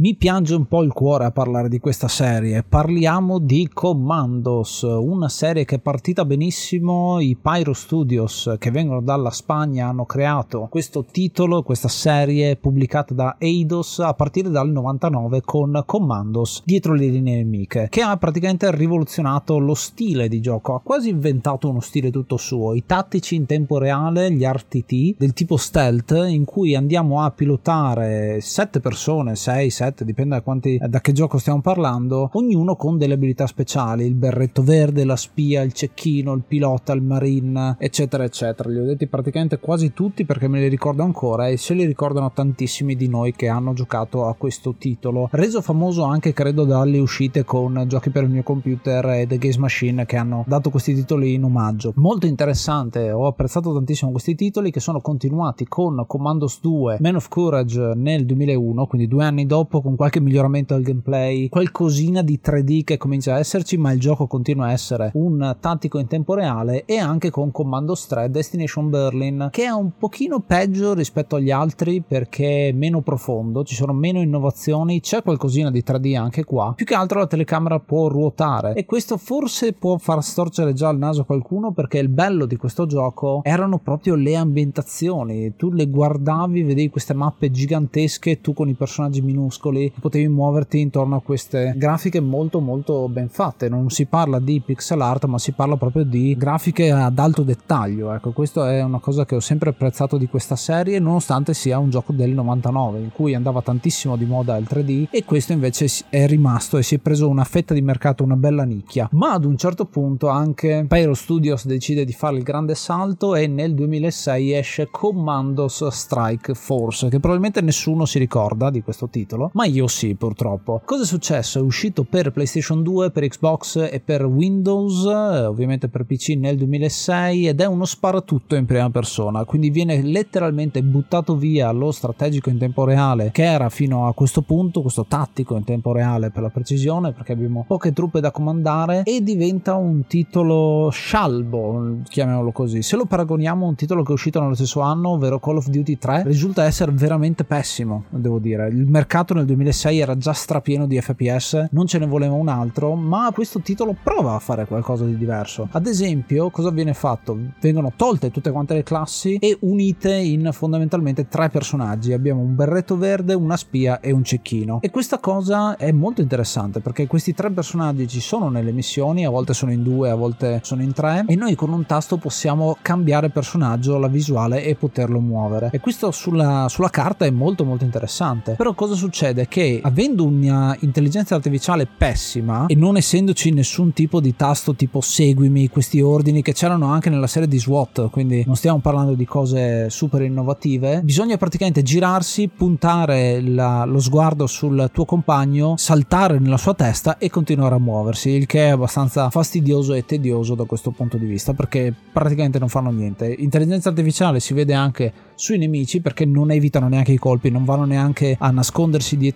Mi 0.00 0.14
piange 0.14 0.54
un 0.54 0.66
po' 0.66 0.84
il 0.84 0.92
cuore 0.92 1.24
a 1.24 1.32
parlare 1.32 1.68
di 1.68 1.80
questa 1.80 2.06
serie. 2.06 2.62
Parliamo 2.62 3.40
di 3.40 3.68
Commandos, 3.68 4.82
una 4.82 5.28
serie 5.28 5.64
che 5.64 5.74
è 5.74 5.80
partita 5.80 6.24
benissimo. 6.24 7.18
I 7.18 7.34
Pyro 7.34 7.72
Studios, 7.72 8.54
che 8.60 8.70
vengono 8.70 9.00
dalla 9.00 9.32
Spagna, 9.32 9.88
hanno 9.88 10.04
creato 10.04 10.68
questo 10.70 11.04
titolo, 11.04 11.64
questa 11.64 11.88
serie 11.88 12.54
pubblicata 12.54 13.12
da 13.12 13.34
Eidos 13.40 13.98
a 13.98 14.14
partire 14.14 14.50
dal 14.50 14.70
99 14.70 15.40
con 15.40 15.82
Commandos 15.84 16.62
dietro 16.64 16.94
le 16.94 17.08
linee 17.08 17.38
nemiche, 17.38 17.88
che 17.90 18.00
ha 18.00 18.16
praticamente 18.18 18.70
rivoluzionato 18.70 19.58
lo 19.58 19.74
stile 19.74 20.28
di 20.28 20.40
gioco. 20.40 20.76
Ha 20.76 20.80
quasi 20.80 21.08
inventato 21.08 21.68
uno 21.68 21.80
stile 21.80 22.12
tutto 22.12 22.36
suo. 22.36 22.74
I 22.74 22.84
tattici 22.86 23.34
in 23.34 23.46
tempo 23.46 23.78
reale, 23.78 24.30
gli 24.30 24.44
RTT 24.44 25.16
del 25.18 25.32
tipo 25.32 25.56
stealth, 25.56 26.24
in 26.28 26.44
cui 26.44 26.76
andiamo 26.76 27.20
a 27.20 27.32
pilotare 27.32 28.40
7 28.40 28.78
persone, 28.78 29.34
6, 29.34 29.70
7 29.70 29.86
7, 29.88 30.04
dipende 30.04 30.36
da, 30.36 30.42
quanti, 30.42 30.78
da 30.86 31.00
che 31.00 31.12
gioco 31.12 31.38
stiamo 31.38 31.60
parlando, 31.60 32.30
ognuno 32.34 32.76
con 32.76 32.98
delle 32.98 33.14
abilità 33.14 33.46
speciali, 33.46 34.04
il 34.04 34.14
berretto 34.14 34.62
verde, 34.62 35.04
la 35.04 35.16
spia, 35.16 35.62
il 35.62 35.72
cecchino, 35.72 36.32
il 36.32 36.42
pilota, 36.46 36.92
il 36.92 37.02
marine, 37.02 37.76
eccetera, 37.78 38.24
eccetera. 38.24 38.68
Li 38.68 38.78
ho 38.78 38.84
detti 38.84 39.06
praticamente 39.06 39.58
quasi 39.58 39.92
tutti 39.92 40.24
perché 40.24 40.48
me 40.48 40.60
li 40.60 40.68
ricordo 40.68 41.02
ancora 41.02 41.48
e 41.48 41.56
se 41.56 41.74
li 41.74 41.84
ricordano 41.84 42.30
tantissimi 42.32 42.96
di 42.96 43.08
noi 43.08 43.32
che 43.32 43.48
hanno 43.48 43.72
giocato 43.72 44.26
a 44.26 44.34
questo 44.34 44.74
titolo, 44.76 45.28
reso 45.32 45.62
famoso 45.62 46.02
anche 46.02 46.32
credo 46.32 46.64
dalle 46.64 46.98
uscite 46.98 47.44
con 47.44 47.84
giochi 47.86 48.10
per 48.10 48.24
il 48.24 48.30
mio 48.30 48.42
computer 48.42 49.04
e 49.10 49.26
The 49.26 49.38
Games 49.38 49.56
Machine 49.56 50.06
che 50.06 50.16
hanno 50.16 50.44
dato 50.46 50.70
questi 50.70 50.94
titoli 50.94 51.34
in 51.34 51.44
omaggio. 51.44 51.92
Molto 51.96 52.26
interessante, 52.26 53.10
ho 53.10 53.26
apprezzato 53.26 53.72
tantissimo 53.72 54.10
questi 54.10 54.34
titoli 54.34 54.70
che 54.70 54.80
sono 54.80 55.00
continuati 55.00 55.66
con 55.66 56.04
Commandos 56.06 56.60
2, 56.60 56.98
Man 57.00 57.16
of 57.16 57.28
Courage 57.28 57.92
nel 57.94 58.26
2001, 58.26 58.86
quindi 58.86 59.08
due 59.08 59.24
anni 59.24 59.46
dopo 59.46 59.77
con 59.80 59.96
qualche 59.96 60.20
miglioramento 60.20 60.74
al 60.74 60.82
gameplay, 60.82 61.48
qualcosina 61.48 62.22
di 62.22 62.40
3D 62.42 62.84
che 62.84 62.96
comincia 62.96 63.34
a 63.34 63.38
esserci, 63.38 63.76
ma 63.76 63.92
il 63.92 64.00
gioco 64.00 64.26
continua 64.26 64.66
a 64.66 64.72
essere 64.72 65.10
un 65.14 65.56
tattico 65.60 65.98
in 65.98 66.06
tempo 66.06 66.34
reale 66.34 66.84
e 66.84 66.98
anche 66.98 67.30
con 67.30 67.50
Commandos 67.50 68.06
3 68.06 68.30
Destination 68.30 68.90
Berlin 68.90 69.48
che 69.50 69.64
è 69.64 69.70
un 69.70 69.92
pochino 69.98 70.40
peggio 70.40 70.94
rispetto 70.94 71.36
agli 71.36 71.50
altri 71.50 72.02
perché 72.06 72.68
è 72.68 72.72
meno 72.72 73.00
profondo, 73.00 73.64
ci 73.64 73.74
sono 73.74 73.92
meno 73.92 74.20
innovazioni, 74.20 75.00
c'è 75.00 75.22
qualcosina 75.22 75.70
di 75.70 75.82
3D 75.86 76.16
anche 76.16 76.44
qua, 76.44 76.72
più 76.74 76.86
che 76.86 76.94
altro 76.94 77.18
la 77.18 77.26
telecamera 77.26 77.78
può 77.78 78.08
ruotare 78.08 78.74
e 78.74 78.84
questo 78.84 79.16
forse 79.16 79.72
può 79.72 79.96
far 79.98 80.22
storcere 80.22 80.72
già 80.72 80.88
il 80.90 80.98
naso 80.98 81.22
a 81.22 81.24
qualcuno 81.24 81.72
perché 81.72 81.98
il 81.98 82.08
bello 82.08 82.46
di 82.46 82.56
questo 82.56 82.86
gioco 82.86 83.40
erano 83.44 83.78
proprio 83.78 84.14
le 84.14 84.36
ambientazioni, 84.36 85.54
tu 85.56 85.70
le 85.70 85.86
guardavi, 85.86 86.62
vedevi 86.62 86.90
queste 86.90 87.14
mappe 87.14 87.50
gigantesche, 87.50 88.40
tu 88.40 88.52
con 88.52 88.68
i 88.68 88.74
personaggi 88.74 89.20
minuscoli 89.20 89.67
piccoli 89.68 89.92
potevi 89.98 90.28
muoverti 90.28 90.80
intorno 90.80 91.16
a 91.16 91.20
queste 91.20 91.74
grafiche 91.76 92.20
molto 92.20 92.60
molto 92.60 93.08
ben 93.08 93.28
fatte. 93.28 93.68
Non 93.68 93.90
si 93.90 94.06
parla 94.06 94.38
di 94.38 94.60
pixel 94.60 95.00
art 95.00 95.26
ma 95.26 95.38
si 95.38 95.52
parla 95.52 95.76
proprio 95.76 96.04
di 96.04 96.34
grafiche 96.36 96.90
ad 96.90 97.18
alto 97.18 97.42
dettaglio. 97.42 98.12
Ecco 98.12 98.32
questo 98.32 98.64
è 98.64 98.82
una 98.82 98.98
cosa 98.98 99.24
che 99.24 99.34
ho 99.34 99.40
sempre 99.40 99.70
apprezzato 99.70 100.16
di 100.16 100.28
questa 100.28 100.56
serie 100.56 100.98
nonostante 100.98 101.54
sia 101.54 101.78
un 101.78 101.90
gioco 101.90 102.12
del 102.12 102.30
99 102.30 102.98
in 102.98 103.12
cui 103.12 103.34
andava 103.34 103.62
tantissimo 103.62 104.16
di 104.16 104.24
moda 104.24 104.56
il 104.56 104.66
3D 104.68 105.08
e 105.10 105.24
questo 105.24 105.52
invece 105.52 105.86
è 106.08 106.26
rimasto 106.26 106.78
e 106.78 106.82
si 106.82 106.96
è 106.96 106.98
preso 106.98 107.28
una 107.28 107.44
fetta 107.44 107.74
di 107.74 107.82
mercato 107.82 108.24
una 108.24 108.36
bella 108.36 108.64
nicchia. 108.64 109.08
Ma 109.12 109.32
ad 109.32 109.44
un 109.44 109.56
certo 109.56 109.84
punto 109.86 110.28
anche 110.28 110.84
Pyro 110.88 111.14
Studios 111.14 111.66
decide 111.66 112.04
di 112.04 112.12
fare 112.12 112.36
il 112.36 112.42
grande 112.42 112.74
salto 112.74 113.34
e 113.34 113.46
nel 113.46 113.74
2006 113.74 114.52
esce 114.54 114.88
Commandos 114.90 115.86
Strike 115.86 116.54
Force 116.54 117.08
che 117.08 117.18
probabilmente 117.18 117.60
nessuno 117.60 118.04
si 118.04 118.18
ricorda 118.18 118.70
di 118.70 118.82
questo 118.82 119.08
titolo 119.08 119.50
ma 119.58 119.64
io 119.64 119.88
sì 119.88 120.14
purtroppo. 120.14 120.80
Cosa 120.84 121.02
è 121.02 121.06
successo? 121.06 121.58
È 121.58 121.62
uscito 121.62 122.04
per 122.04 122.30
PlayStation 122.30 122.84
2, 122.84 123.10
per 123.10 123.26
Xbox 123.26 123.88
e 123.90 123.98
per 123.98 124.24
Windows, 124.24 125.04
eh, 125.04 125.46
ovviamente 125.46 125.88
per 125.88 126.04
PC 126.04 126.36
nel 126.36 126.56
2006 126.56 127.48
ed 127.48 127.60
è 127.60 127.66
uno 127.66 127.84
sparatutto 127.84 128.54
in 128.54 128.66
prima 128.66 128.88
persona, 128.90 129.42
quindi 129.42 129.70
viene 129.70 130.00
letteralmente 130.00 130.80
buttato 130.84 131.34
via 131.34 131.72
lo 131.72 131.90
strategico 131.90 132.50
in 132.50 132.58
tempo 132.58 132.84
reale 132.84 133.30
che 133.32 133.42
era 133.42 133.68
fino 133.68 134.06
a 134.06 134.14
questo 134.14 134.42
punto, 134.42 134.80
questo 134.80 135.06
tattico 135.08 135.56
in 135.56 135.64
tempo 135.64 135.90
reale 135.90 136.30
per 136.30 136.42
la 136.42 136.50
precisione, 136.50 137.10
perché 137.10 137.32
abbiamo 137.32 137.64
poche 137.66 137.92
truppe 137.92 138.20
da 138.20 138.30
comandare 138.30 139.02
e 139.02 139.24
diventa 139.24 139.74
un 139.74 140.06
titolo 140.06 140.88
scialbo, 140.92 142.02
chiamiamolo 142.08 142.52
così. 142.52 142.82
Se 142.82 142.94
lo 142.94 143.06
paragoniamo 143.06 143.64
a 143.64 143.68
un 143.70 143.74
titolo 143.74 144.04
che 144.04 144.10
è 144.10 144.14
uscito 144.14 144.40
nello 144.40 144.54
stesso 144.54 144.82
anno, 144.82 145.08
ovvero 145.08 145.40
Call 145.40 145.56
of 145.56 145.66
Duty 145.66 145.98
3, 145.98 146.22
risulta 146.26 146.62
essere 146.62 146.92
veramente 146.92 147.42
pessimo, 147.42 148.04
devo 148.10 148.38
dire. 148.38 148.68
Il 148.68 148.86
mercato 148.86 149.34
nel 149.34 149.46
2006 149.48 149.98
era 149.98 150.16
già 150.16 150.32
strapieno 150.32 150.86
di 150.86 151.00
FPS, 151.00 151.68
non 151.70 151.86
ce 151.86 151.98
ne 151.98 152.06
voleva 152.06 152.34
un 152.34 152.48
altro, 152.48 152.94
ma 152.94 153.30
questo 153.32 153.60
titolo 153.60 153.96
prova 154.00 154.34
a 154.34 154.38
fare 154.38 154.66
qualcosa 154.66 155.04
di 155.04 155.16
diverso. 155.16 155.68
Ad 155.72 155.86
esempio, 155.86 156.50
cosa 156.50 156.70
viene 156.70 156.92
fatto? 156.94 157.36
Vengono 157.60 157.92
tolte 157.96 158.30
tutte 158.30 158.50
quante 158.50 158.74
le 158.74 158.82
classi 158.82 159.36
e 159.36 159.56
unite 159.60 160.14
in 160.14 160.50
fondamentalmente 160.52 161.28
tre 161.28 161.48
personaggi. 161.48 162.12
Abbiamo 162.12 162.42
un 162.42 162.54
berretto 162.54 162.96
verde, 162.96 163.34
una 163.34 163.56
spia 163.56 164.00
e 164.00 164.12
un 164.12 164.22
cecchino. 164.22 164.80
E 164.82 164.90
questa 164.90 165.18
cosa 165.18 165.76
è 165.76 165.90
molto 165.92 166.20
interessante 166.20 166.80
perché 166.80 167.06
questi 167.06 167.32
tre 167.34 167.50
personaggi 167.50 168.06
ci 168.06 168.20
sono 168.20 168.50
nelle 168.50 168.72
missioni, 168.72 169.24
a 169.24 169.30
volte 169.30 169.54
sono 169.54 169.72
in 169.72 169.82
due, 169.82 170.10
a 170.10 170.14
volte 170.14 170.60
sono 170.62 170.82
in 170.82 170.92
tre, 170.92 171.24
e 171.26 171.34
noi 171.34 171.54
con 171.54 171.72
un 171.72 171.86
tasto 171.86 172.18
possiamo 172.18 172.76
cambiare 172.82 173.30
personaggio, 173.30 173.98
la 173.98 174.08
visuale 174.08 174.64
e 174.64 174.74
poterlo 174.74 175.20
muovere. 175.20 175.70
E 175.72 175.80
questo 175.80 176.10
sulla, 176.10 176.66
sulla 176.68 176.90
carta 176.90 177.24
è 177.24 177.30
molto 177.30 177.64
molto 177.64 177.84
interessante. 177.84 178.54
Però 178.54 178.74
cosa 178.74 178.94
succede? 178.94 179.37
Succede 179.38 179.46
che 179.46 179.80
avendo 179.82 180.24
un'intelligenza 180.24 181.36
artificiale 181.36 181.86
pessima 181.86 182.66
e 182.66 182.74
non 182.74 182.96
essendoci 182.96 183.50
nessun 183.52 183.92
tipo 183.92 184.20
di 184.20 184.34
tasto 184.34 184.74
tipo 184.74 185.00
seguimi, 185.00 185.68
questi 185.68 186.00
ordini 186.00 186.42
che 186.42 186.52
c'erano 186.52 186.86
anche 186.86 187.10
nella 187.10 187.26
serie 187.26 187.46
di 187.46 187.58
SWAT, 187.58 188.10
quindi 188.10 188.42
non 188.46 188.56
stiamo 188.56 188.78
parlando 188.78 189.14
di 189.14 189.24
cose 189.24 189.90
super 189.90 190.22
innovative, 190.22 191.00
bisogna 191.02 191.36
praticamente 191.36 191.82
girarsi, 191.82 192.48
puntare 192.48 193.40
la, 193.40 193.84
lo 193.84 194.00
sguardo 194.00 194.46
sul 194.46 194.90
tuo 194.92 195.04
compagno, 195.04 195.76
saltare 195.76 196.38
nella 196.38 196.56
sua 196.56 196.74
testa 196.74 197.18
e 197.18 197.30
continuare 197.30 197.74
a 197.74 197.78
muoversi, 197.78 198.30
il 198.30 198.46
che 198.46 198.66
è 198.66 198.70
abbastanza 198.70 199.30
fastidioso 199.30 199.94
e 199.94 200.04
tedioso 200.04 200.54
da 200.54 200.64
questo 200.64 200.90
punto 200.90 201.16
di 201.16 201.26
vista 201.26 201.52
perché 201.52 201.94
praticamente 202.12 202.58
non 202.58 202.68
fanno 202.68 202.90
niente. 202.90 203.34
Intelligenza 203.38 203.90
artificiale 203.90 204.40
si 204.40 204.54
vede 204.54 204.74
anche 204.74 205.12
sui 205.34 205.58
nemici 205.58 206.00
perché 206.00 206.24
non 206.24 206.50
evitano 206.50 206.88
neanche 206.88 207.12
i 207.12 207.18
colpi, 207.18 207.50
non 207.50 207.64
vanno 207.64 207.84
neanche 207.84 208.36
a 208.38 208.50
nascondersi 208.50 209.16
dietro 209.16 209.27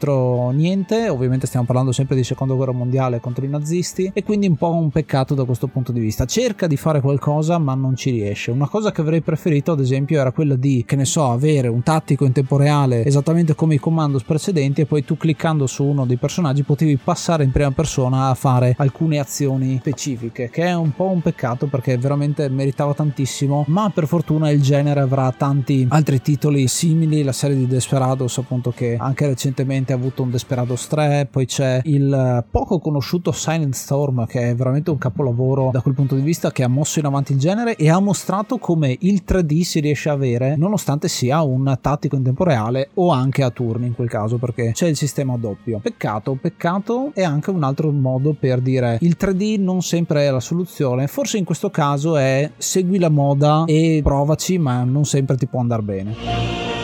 niente. 0.52 1.08
Ovviamente 1.08 1.46
stiamo 1.46 1.66
parlando 1.66 1.92
sempre 1.92 2.16
di 2.16 2.24
seconda 2.24 2.54
guerra 2.54 2.72
mondiale 2.72 3.20
contro 3.20 3.44
i 3.44 3.48
nazisti 3.48 4.10
e 4.12 4.22
quindi 4.22 4.46
un 4.46 4.56
po' 4.56 4.72
un 4.72 4.90
peccato 4.90 5.34
da 5.34 5.44
questo 5.44 5.66
punto 5.66 5.92
di 5.92 6.00
vista. 6.00 6.24
Cerca 6.24 6.66
di 6.66 6.76
fare 6.76 7.00
qualcosa 7.00 7.58
ma 7.58 7.74
non 7.74 7.96
ci 7.96 8.10
riesce. 8.10 8.50
Una 8.50 8.68
cosa 8.68 8.92
che 8.92 9.00
avrei 9.00 9.20
preferito 9.20 9.72
ad 9.72 9.80
esempio 9.80 10.20
era 10.20 10.32
quella 10.32 10.56
di, 10.56 10.84
che 10.86 10.96
ne 10.96 11.04
so, 11.04 11.30
avere 11.30 11.68
un 11.68 11.82
tattico 11.82 12.24
in 12.24 12.32
tempo 12.32 12.56
reale 12.56 13.04
esattamente 13.04 13.54
come 13.54 13.74
i 13.74 13.78
commandos 13.78 14.22
precedenti 14.22 14.82
e 14.82 14.86
poi 14.86 15.04
tu 15.04 15.16
cliccando 15.16 15.66
su 15.66 15.84
uno 15.84 16.06
dei 16.06 16.16
personaggi 16.16 16.62
potevi 16.62 16.96
passare 16.96 17.44
in 17.44 17.50
prima 17.50 17.70
persona 17.70 18.28
a 18.28 18.34
fare 18.34 18.74
alcune 18.78 19.18
azioni 19.18 19.78
specifiche, 19.78 20.50
che 20.50 20.64
è 20.64 20.74
un 20.74 20.92
po' 20.94 21.08
un 21.08 21.20
peccato 21.20 21.66
perché 21.66 21.96
veramente 21.98 22.48
meritava 22.48 22.94
tantissimo, 22.94 23.64
ma 23.68 23.90
per 23.90 24.06
fortuna 24.06 24.50
il 24.50 24.62
genere 24.62 25.00
avrà 25.00 25.32
tanti 25.32 25.86
altri 25.88 26.20
titoli 26.20 26.68
simili, 26.68 27.22
la 27.22 27.32
serie 27.32 27.56
di 27.56 27.66
Desperados 27.66 28.38
appunto 28.38 28.70
che 28.70 28.96
anche 28.98 29.26
recentemente 29.26 29.81
ha 29.90 29.96
avuto 29.96 30.22
un 30.22 30.30
Desperados 30.30 30.86
3, 30.86 31.26
poi 31.28 31.46
c'è 31.46 31.80
il 31.84 32.44
poco 32.48 32.78
conosciuto 32.78 33.32
Silent 33.32 33.74
Storm 33.74 34.26
che 34.26 34.50
è 34.50 34.54
veramente 34.54 34.90
un 34.90 34.98
capolavoro 34.98 35.70
da 35.72 35.80
quel 35.80 35.94
punto 35.94 36.14
di 36.14 36.20
vista 36.20 36.52
che 36.52 36.62
ha 36.62 36.68
mosso 36.68 37.00
in 37.00 37.06
avanti 37.06 37.32
il 37.32 37.38
genere 37.38 37.74
e 37.74 37.90
ha 37.90 37.98
mostrato 37.98 38.58
come 38.58 38.96
il 39.00 39.22
3D 39.26 39.62
si 39.62 39.80
riesce 39.80 40.10
a 40.10 40.12
avere 40.12 40.54
nonostante 40.56 41.08
sia 41.08 41.42
un 41.42 41.76
tattico 41.80 42.14
in 42.14 42.22
tempo 42.22 42.44
reale 42.44 42.90
o 42.94 43.10
anche 43.10 43.42
a 43.42 43.50
turni 43.50 43.86
in 43.86 43.94
quel 43.94 44.08
caso 44.08 44.36
perché 44.36 44.72
c'è 44.72 44.86
il 44.86 44.96
sistema 44.96 45.36
doppio. 45.36 45.80
Peccato, 45.80 46.38
peccato 46.40 47.10
è 47.14 47.22
anche 47.22 47.50
un 47.50 47.64
altro 47.64 47.90
modo 47.90 48.34
per 48.38 48.60
dire 48.60 48.98
il 49.00 49.16
3D 49.18 49.60
non 49.60 49.82
sempre 49.82 50.26
è 50.26 50.30
la 50.30 50.40
soluzione, 50.40 51.06
forse 51.06 51.38
in 51.38 51.44
questo 51.44 51.70
caso 51.70 52.16
è 52.16 52.50
segui 52.56 52.98
la 52.98 53.08
moda 53.08 53.64
e 53.66 54.00
provaci 54.02 54.58
ma 54.58 54.84
non 54.84 55.04
sempre 55.04 55.36
ti 55.36 55.46
può 55.46 55.60
andare 55.60 55.82
bene. 55.82 56.81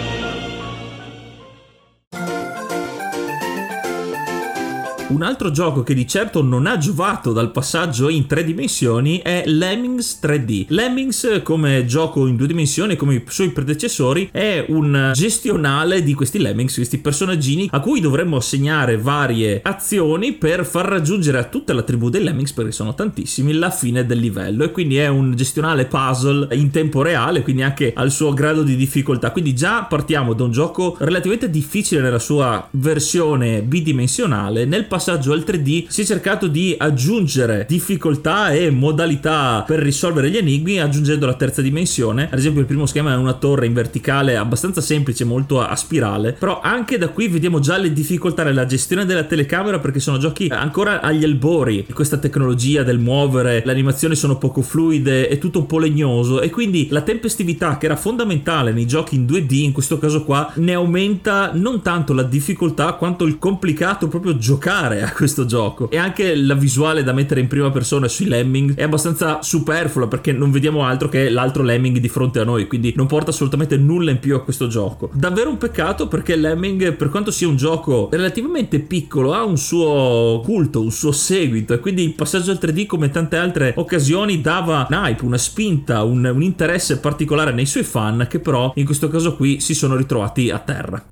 Un 5.10 5.22
altro 5.22 5.50
gioco 5.50 5.82
che 5.82 5.94
di 5.94 6.06
certo 6.06 6.42
non 6.42 6.66
ha 6.66 6.76
giovato 6.76 7.32
dal 7.32 7.50
passaggio 7.50 8.10
in 8.10 8.26
tre 8.26 8.44
dimensioni 8.44 9.20
è 9.20 9.42
Lemmings 9.46 10.18
3D. 10.22 10.66
Lemmings, 10.68 11.40
come 11.42 11.86
gioco 11.86 12.26
in 12.26 12.36
due 12.36 12.46
dimensioni, 12.46 12.94
come 12.94 13.14
i 13.14 13.22
suoi 13.26 13.48
predecessori, 13.48 14.28
è 14.30 14.66
un 14.68 15.12
gestionale 15.14 16.02
di 16.02 16.12
questi 16.12 16.38
Lemmings, 16.38 16.74
questi 16.74 16.98
personaggini 16.98 17.70
a 17.72 17.80
cui 17.80 18.00
dovremmo 18.00 18.36
assegnare 18.36 18.98
varie 18.98 19.60
azioni 19.62 20.34
per 20.34 20.66
far 20.66 20.84
raggiungere 20.84 21.38
a 21.38 21.44
tutta 21.44 21.72
la 21.72 21.82
tribù 21.82 22.10
dei 22.10 22.22
Lemmings, 22.22 22.52
perché 22.52 22.72
sono 22.72 22.94
tantissimi, 22.94 23.54
la 23.54 23.70
fine 23.70 24.04
del 24.04 24.18
livello. 24.18 24.62
E 24.64 24.70
quindi 24.70 24.98
è 24.98 25.08
un 25.08 25.34
gestionale 25.34 25.86
puzzle 25.86 26.54
in 26.54 26.70
tempo 26.70 27.00
reale, 27.00 27.40
quindi 27.40 27.62
anche 27.62 27.94
al 27.96 28.10
suo 28.10 28.34
grado 28.34 28.62
di 28.62 28.76
difficoltà. 28.76 29.30
Quindi 29.30 29.54
già 29.54 29.84
partiamo 29.84 30.34
da 30.34 30.44
un 30.44 30.52
gioco 30.52 30.96
relativamente 30.98 31.48
difficile 31.48 32.02
nella 32.02 32.18
sua 32.18 32.68
versione 32.72 33.62
bidimensionale. 33.62 34.66
Nel 34.66 34.84
passaggio 34.84 34.96
passaggio 34.98 35.32
al 35.32 35.44
3D 35.46 35.86
si 35.86 36.02
è 36.02 36.04
cercato 36.04 36.48
di 36.48 36.74
aggiungere 36.76 37.66
difficoltà 37.68 38.50
e 38.50 38.68
modalità 38.70 39.62
per 39.64 39.78
risolvere 39.78 40.28
gli 40.28 40.36
enigmi 40.36 40.80
aggiungendo 40.80 41.24
la 41.24 41.34
terza 41.34 41.62
dimensione. 41.62 42.28
Ad 42.28 42.36
esempio 42.36 42.60
il 42.60 42.66
primo 42.66 42.84
schema 42.84 43.12
è 43.12 43.16
una 43.16 43.34
torre 43.34 43.66
in 43.66 43.74
verticale 43.74 44.36
abbastanza 44.36 44.80
semplice, 44.80 45.24
molto 45.24 45.60
a 45.60 45.76
spirale, 45.76 46.32
però 46.32 46.60
anche 46.60 46.98
da 46.98 47.10
qui 47.10 47.28
vediamo 47.28 47.60
già 47.60 47.76
le 47.76 47.92
difficoltà 47.92 48.42
nella 48.42 48.66
gestione 48.66 49.04
della 49.04 49.22
telecamera 49.22 49.78
perché 49.78 50.00
sono 50.00 50.18
giochi 50.18 50.48
ancora 50.50 51.00
agli 51.00 51.22
albori 51.22 51.84
di 51.86 51.92
questa 51.92 52.16
tecnologia 52.16 52.82
del 52.82 52.98
muovere, 52.98 53.62
le 53.64 53.70
animazioni 53.70 54.16
sono 54.16 54.36
poco 54.36 54.62
fluide, 54.62 55.28
è 55.28 55.38
tutto 55.38 55.60
un 55.60 55.66
po' 55.66 55.78
legnoso 55.78 56.40
e 56.40 56.50
quindi 56.50 56.88
la 56.90 57.02
tempestività 57.02 57.78
che 57.78 57.86
era 57.86 57.94
fondamentale 57.94 58.72
nei 58.72 58.86
giochi 58.86 59.14
in 59.14 59.26
2D 59.26 59.54
in 59.54 59.72
questo 59.72 59.98
caso 59.98 60.24
qua 60.24 60.50
ne 60.56 60.74
aumenta 60.74 61.52
non 61.54 61.82
tanto 61.82 62.12
la 62.12 62.24
difficoltà 62.24 62.94
quanto 62.94 63.24
il 63.24 63.38
complicato 63.38 64.08
proprio 64.08 64.36
giocare 64.36 64.87
giocare 64.88 65.02
a 65.02 65.12
questo 65.12 65.44
gioco. 65.44 65.90
E 65.90 65.98
anche 65.98 66.34
la 66.34 66.54
visuale 66.54 67.02
da 67.02 67.12
mettere 67.12 67.40
in 67.40 67.48
prima 67.48 67.70
persona 67.70 68.08
sui 68.08 68.26
lemming 68.26 68.74
è 68.74 68.82
abbastanza 68.82 69.42
superflua 69.42 70.08
perché 70.08 70.32
non 70.32 70.50
vediamo 70.50 70.84
altro 70.84 71.08
che 71.08 71.28
l'altro 71.28 71.62
lemming 71.62 71.98
di 71.98 72.08
fronte 72.08 72.40
a 72.40 72.44
noi, 72.44 72.66
quindi 72.66 72.92
non 72.96 73.06
porta 73.06 73.30
assolutamente 73.30 73.76
nulla 73.76 74.10
in 74.10 74.18
più 74.18 74.34
a 74.34 74.42
questo 74.42 74.66
gioco. 74.68 75.10
Davvero 75.12 75.50
un 75.50 75.58
peccato 75.58 76.08
perché 76.08 76.36
lemming, 76.36 76.94
per 76.94 77.08
quanto 77.08 77.30
sia 77.30 77.48
un 77.48 77.56
gioco 77.56 78.08
relativamente 78.10 78.80
piccolo, 78.80 79.34
ha 79.34 79.44
un 79.44 79.58
suo 79.58 80.40
culto, 80.44 80.80
un 80.80 80.90
suo 80.90 81.12
seguito 81.12 81.74
e 81.74 81.80
quindi 81.80 82.04
il 82.04 82.14
passaggio 82.14 82.50
al 82.50 82.58
3D 82.60 82.86
come 82.86 83.10
tante 83.10 83.36
altre 83.36 83.74
occasioni 83.76 84.40
dava 84.40 84.86
un 84.88 84.96
hype, 84.96 85.24
una 85.24 85.38
spinta, 85.38 86.02
un, 86.02 86.24
un 86.24 86.42
interesse 86.42 86.98
particolare 86.98 87.52
nei 87.52 87.66
suoi 87.66 87.84
fan 87.84 88.26
che 88.28 88.38
però 88.40 88.72
in 88.76 88.84
questo 88.84 89.08
caso 89.08 89.36
qui 89.36 89.60
si 89.60 89.74
sono 89.74 89.96
ritrovati 89.96 90.50
a 90.50 90.58
terra. 90.58 91.04